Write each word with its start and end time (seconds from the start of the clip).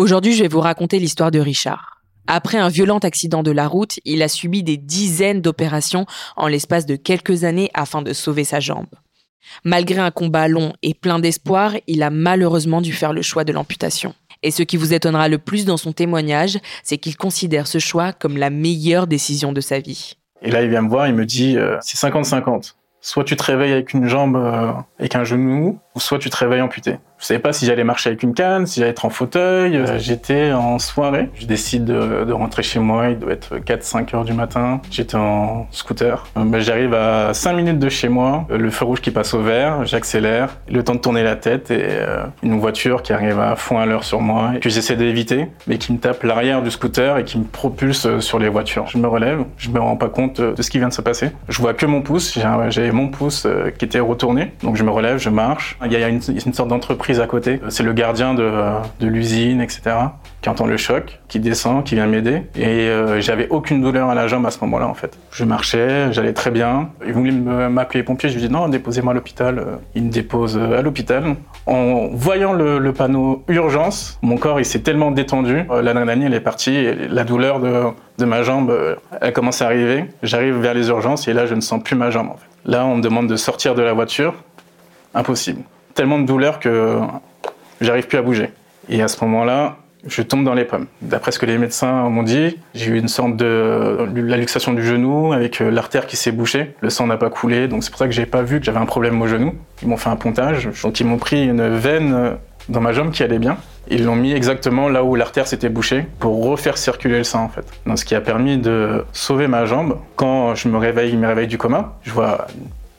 Aujourd'hui, 0.00 0.32
je 0.32 0.42
vais 0.42 0.48
vous 0.48 0.60
raconter 0.60 0.98
l'histoire 0.98 1.30
de 1.30 1.40
Richard. 1.40 2.00
Après 2.26 2.56
un 2.56 2.70
violent 2.70 3.00
accident 3.00 3.42
de 3.42 3.50
la 3.50 3.68
route, 3.68 4.00
il 4.06 4.22
a 4.22 4.28
subi 4.28 4.62
des 4.62 4.78
dizaines 4.78 5.42
d'opérations 5.42 6.06
en 6.38 6.48
l'espace 6.48 6.86
de 6.86 6.96
quelques 6.96 7.44
années 7.44 7.70
afin 7.74 8.00
de 8.00 8.14
sauver 8.14 8.44
sa 8.44 8.60
jambe. 8.60 8.86
Malgré 9.62 9.98
un 9.98 10.10
combat 10.10 10.48
long 10.48 10.72
et 10.82 10.94
plein 10.94 11.18
d'espoir, 11.18 11.74
il 11.86 12.02
a 12.02 12.08
malheureusement 12.08 12.80
dû 12.80 12.94
faire 12.94 13.12
le 13.12 13.20
choix 13.20 13.44
de 13.44 13.52
l'amputation. 13.52 14.14
Et 14.42 14.50
ce 14.50 14.62
qui 14.62 14.78
vous 14.78 14.94
étonnera 14.94 15.28
le 15.28 15.36
plus 15.36 15.66
dans 15.66 15.76
son 15.76 15.92
témoignage, 15.92 16.58
c'est 16.82 16.96
qu'il 16.96 17.18
considère 17.18 17.66
ce 17.66 17.78
choix 17.78 18.14
comme 18.14 18.38
la 18.38 18.48
meilleure 18.48 19.06
décision 19.06 19.52
de 19.52 19.60
sa 19.60 19.80
vie. 19.80 20.14
Et 20.40 20.50
là, 20.50 20.62
il 20.62 20.70
vient 20.70 20.80
me 20.80 20.88
voir, 20.88 21.08
il 21.08 21.14
me 21.14 21.26
dit, 21.26 21.58
euh, 21.58 21.76
c'est 21.82 21.98
50-50. 21.98 22.72
Soit 23.02 23.24
tu 23.24 23.36
te 23.36 23.42
réveilles 23.42 23.72
avec 23.72 23.92
une 23.92 24.08
jambe 24.08 24.36
euh, 24.36 24.72
et 24.98 25.14
un 25.14 25.24
genou, 25.24 25.78
ou 25.89 25.89
soit 25.96 26.18
tu 26.18 26.30
te 26.30 26.36
réveilles 26.36 26.60
amputé. 26.60 26.98
Je 27.20 27.26
savais 27.26 27.40
pas 27.40 27.52
si 27.52 27.66
j'allais 27.66 27.84
marcher 27.84 28.08
avec 28.08 28.22
une 28.22 28.32
canne, 28.32 28.66
si 28.66 28.80
j'allais 28.80 28.92
être 28.92 29.04
en 29.04 29.10
fauteuil. 29.10 29.76
Euh, 29.76 29.98
j'étais 29.98 30.52
en 30.52 30.78
soirée. 30.78 31.28
Je 31.34 31.44
décide 31.44 31.84
de, 31.84 32.32
rentrer 32.32 32.62
chez 32.62 32.78
moi. 32.78 33.10
Il 33.10 33.18
doit 33.18 33.32
être 33.32 33.58
4-5 33.58 34.16
heures 34.16 34.24
du 34.24 34.32
matin. 34.32 34.80
J'étais 34.90 35.16
en 35.16 35.66
scooter. 35.70 36.26
Euh, 36.38 36.44
ben, 36.44 36.60
j'arrive 36.60 36.94
à 36.94 37.34
5 37.34 37.52
minutes 37.52 37.78
de 37.78 37.88
chez 37.90 38.08
moi. 38.08 38.46
Euh, 38.50 38.56
le 38.56 38.70
feu 38.70 38.86
rouge 38.86 39.02
qui 39.02 39.10
passe 39.10 39.34
au 39.34 39.42
vert. 39.42 39.84
J'accélère. 39.84 40.56
Le 40.70 40.82
temps 40.82 40.94
de 40.94 41.00
tourner 41.00 41.22
la 41.22 41.36
tête 41.36 41.70
et 41.70 41.98
une 42.42 42.58
voiture 42.58 43.02
qui 43.02 43.12
arrive 43.12 43.38
à 43.38 43.54
fond 43.56 43.78
à 43.78 43.84
l'heure 43.84 44.04
sur 44.04 44.20
moi 44.20 44.52
et 44.56 44.60
que 44.60 44.70
j'essaie 44.70 44.96
d'éviter, 44.96 45.48
mais 45.66 45.78
qui 45.78 45.92
me 45.92 45.98
tape 45.98 46.22
l'arrière 46.22 46.62
du 46.62 46.70
scooter 46.70 47.18
et 47.18 47.24
qui 47.24 47.38
me 47.38 47.44
propulse 47.44 48.18
sur 48.20 48.38
les 48.38 48.48
voitures. 48.48 48.86
Je 48.86 48.98
me 48.98 49.06
relève. 49.06 49.44
Je 49.58 49.68
me 49.70 49.80
rends 49.80 49.96
pas 49.96 50.08
compte 50.08 50.40
de 50.40 50.62
ce 50.62 50.70
qui 50.70 50.78
vient 50.78 50.88
de 50.88 50.92
se 50.92 51.02
passer. 51.02 51.30
Je 51.48 51.58
vois 51.60 51.74
que 51.74 51.86
mon 51.86 52.00
pouce. 52.00 52.38
J'avais 52.38 52.92
mon 52.92 53.08
pouce 53.08 53.46
qui 53.78 53.84
était 53.84 54.00
retourné. 54.00 54.52
Donc 54.62 54.76
je 54.76 54.84
me 54.84 54.90
relève, 54.90 55.18
je 55.18 55.28
marche. 55.28 55.76
Il 55.84 55.92
y 55.92 55.96
a 55.96 56.08
une, 56.08 56.20
sorte 56.20 56.68
d'entreprise 56.68 57.20
à 57.20 57.26
côté. 57.26 57.60
C'est 57.68 57.82
le 57.82 57.92
gardien 57.92 58.34
de, 58.34 58.52
l'usine, 59.00 59.60
etc., 59.60 59.96
qui 60.42 60.48
entend 60.48 60.66
le 60.66 60.76
choc, 60.76 61.20
qui 61.28 61.38
descend, 61.40 61.84
qui 61.84 61.94
vient 61.94 62.06
m'aider. 62.06 62.42
Et 62.54 62.66
euh, 62.66 63.20
j'avais 63.20 63.48
aucune 63.48 63.82
douleur 63.82 64.08
à 64.08 64.14
la 64.14 64.26
jambe 64.26 64.46
à 64.46 64.50
ce 64.50 64.58
moment-là, 64.62 64.86
en 64.86 64.94
fait. 64.94 65.18
Je 65.30 65.44
marchais, 65.44 66.12
j'allais 66.12 66.32
très 66.32 66.50
bien. 66.50 66.90
Ils 67.06 67.12
voulaient 67.12 67.32
m'appeler 67.32 68.00
les 68.00 68.04
pompiers. 68.04 68.28
Je 68.28 68.34
lui 68.34 68.42
dis 68.42 68.52
non, 68.52 68.68
déposez-moi 68.68 69.12
à 69.12 69.14
l'hôpital. 69.14 69.64
Ils 69.94 70.04
me 70.04 70.10
déposent 70.10 70.58
à 70.58 70.82
l'hôpital. 70.82 71.36
En 71.66 72.08
voyant 72.12 72.52
le, 72.52 72.92
panneau 72.92 73.44
urgence, 73.48 74.18
mon 74.22 74.36
corps 74.36 74.60
il 74.60 74.64
s'est 74.64 74.80
tellement 74.80 75.10
détendu. 75.10 75.64
Euh, 75.70 75.82
l'adrénaline 75.82 76.24
elle 76.24 76.34
est 76.34 76.40
partie. 76.40 76.86
La 77.08 77.24
douleur 77.24 77.60
de, 77.60 77.84
de 78.18 78.24
ma 78.24 78.42
jambe, 78.42 78.70
euh, 78.70 78.96
elle 79.20 79.32
commence 79.32 79.62
à 79.62 79.66
arriver. 79.66 80.04
J'arrive 80.22 80.56
vers 80.56 80.74
les 80.74 80.88
urgences 80.88 81.28
et 81.28 81.32
là, 81.32 81.46
je 81.46 81.54
ne 81.54 81.60
sens 81.60 81.82
plus 81.82 81.96
ma 81.96 82.10
jambe. 82.10 82.28
En 82.28 82.36
fait. 82.36 82.50
Là, 82.64 82.84
on 82.84 82.96
me 82.96 83.02
demande 83.02 83.26
de 83.26 83.36
sortir 83.36 83.74
de 83.74 83.82
la 83.82 83.92
voiture. 83.92 84.34
Impossible 85.14 85.62
tellement 85.94 86.18
de 86.18 86.26
douleur 86.26 86.60
que 86.60 86.98
j'arrive 87.80 88.06
plus 88.06 88.18
à 88.18 88.22
bouger. 88.22 88.50
Et 88.88 89.02
à 89.02 89.08
ce 89.08 89.22
moment-là, 89.24 89.76
je 90.06 90.22
tombe 90.22 90.44
dans 90.44 90.54
les 90.54 90.64
pommes. 90.64 90.86
D'après 91.02 91.30
ce 91.30 91.38
que 91.38 91.46
les 91.46 91.58
médecins 91.58 92.08
m'ont 92.08 92.22
dit, 92.22 92.56
j'ai 92.74 92.90
eu 92.90 92.98
une 92.98 93.08
sorte 93.08 93.36
de 93.36 94.08
la 94.14 94.36
luxation 94.38 94.72
du 94.72 94.82
genou 94.82 95.34
avec 95.34 95.60
euh, 95.60 95.70
l'artère 95.70 96.06
qui 96.06 96.16
s'est 96.16 96.32
bouchée. 96.32 96.74
Le 96.80 96.88
sang 96.88 97.06
n'a 97.06 97.18
pas 97.18 97.28
coulé, 97.28 97.68
donc 97.68 97.84
c'est 97.84 97.90
pour 97.90 97.98
ça 97.98 98.06
que 98.06 98.12
j'ai 98.12 98.24
pas 98.24 98.42
vu 98.42 98.60
que 98.60 98.64
j'avais 98.64 98.78
un 98.78 98.86
problème 98.86 99.20
au 99.20 99.26
genou. 99.26 99.54
Ils 99.82 99.88
m'ont 99.88 99.98
fait 99.98 100.08
un 100.08 100.16
pontage, 100.16 100.70
donc 100.82 100.98
ils 101.00 101.06
m'ont 101.06 101.18
pris 101.18 101.44
une 101.44 101.68
veine 101.68 102.14
euh, 102.14 102.30
dans 102.70 102.80
ma 102.80 102.92
jambe 102.92 103.10
qui 103.10 103.22
allait 103.22 103.38
bien. 103.38 103.58
Ils 103.88 104.04
l'ont 104.04 104.16
mis 104.16 104.32
exactement 104.32 104.88
là 104.88 105.04
où 105.04 105.16
l'artère 105.16 105.46
s'était 105.46 105.68
bouchée 105.68 106.06
pour 106.18 106.44
refaire 106.44 106.78
circuler 106.78 107.18
le 107.18 107.24
sang 107.24 107.44
en 107.44 107.48
fait. 107.50 107.66
Donc, 107.84 107.98
ce 107.98 108.06
qui 108.06 108.14
a 108.14 108.22
permis 108.22 108.56
de 108.56 109.04
sauver 109.12 109.48
ma 109.48 109.66
jambe. 109.66 109.98
Quand 110.16 110.54
je 110.54 110.68
me 110.68 110.78
réveille, 110.78 111.14
me 111.16 111.26
réveille 111.26 111.48
du 111.48 111.58
coma, 111.58 111.98
je 112.02 112.12
vois 112.12 112.46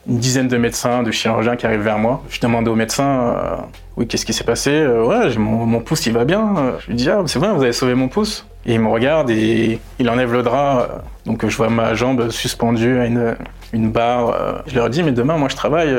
dizaine 0.06 0.48
de 0.48 0.56
médecins, 0.56 1.02
de 1.02 1.10
chirurgiens 1.10 1.56
qui 1.56 1.66
arrivent 1.66 1.82
vers 1.82 1.98
moi. 1.98 2.22
Je 2.28 2.40
demande 2.40 2.68
au 2.68 2.74
médecin, 2.74 3.04
euh, 3.04 3.56
oui, 3.96 4.06
qu'est-ce 4.06 4.26
qui 4.26 4.32
s'est 4.32 4.44
passé? 4.44 4.70
Euh, 4.70 5.04
Ouais, 5.04 5.36
mon, 5.36 5.80
pouce, 5.80 6.06
il 6.06 6.12
va 6.12 6.24
bien. 6.24 6.74
Je 6.80 6.88
lui 6.88 6.94
dis, 6.94 7.08
ah, 7.10 7.22
c'est 7.26 7.38
vrai, 7.38 7.52
vous 7.52 7.62
avez 7.62 7.72
sauvé 7.72 7.94
mon 7.94 8.08
pouce. 8.08 8.46
Et 8.66 8.74
il 8.74 8.80
me 8.80 8.88
regarde 8.88 9.30
et 9.30 9.80
il 9.98 10.10
enlève 10.10 10.32
le 10.32 10.42
drap. 10.42 11.02
Donc 11.26 11.46
je 11.46 11.56
vois 11.56 11.68
ma 11.68 11.94
jambe 11.94 12.30
suspendue 12.30 12.98
à 12.98 13.06
une, 13.06 13.36
une 13.72 13.90
barre. 13.90 14.62
Je 14.66 14.74
leur 14.76 14.88
dis, 14.88 15.02
mais 15.02 15.12
demain, 15.12 15.36
moi, 15.36 15.48
je 15.48 15.56
travaille. 15.56 15.94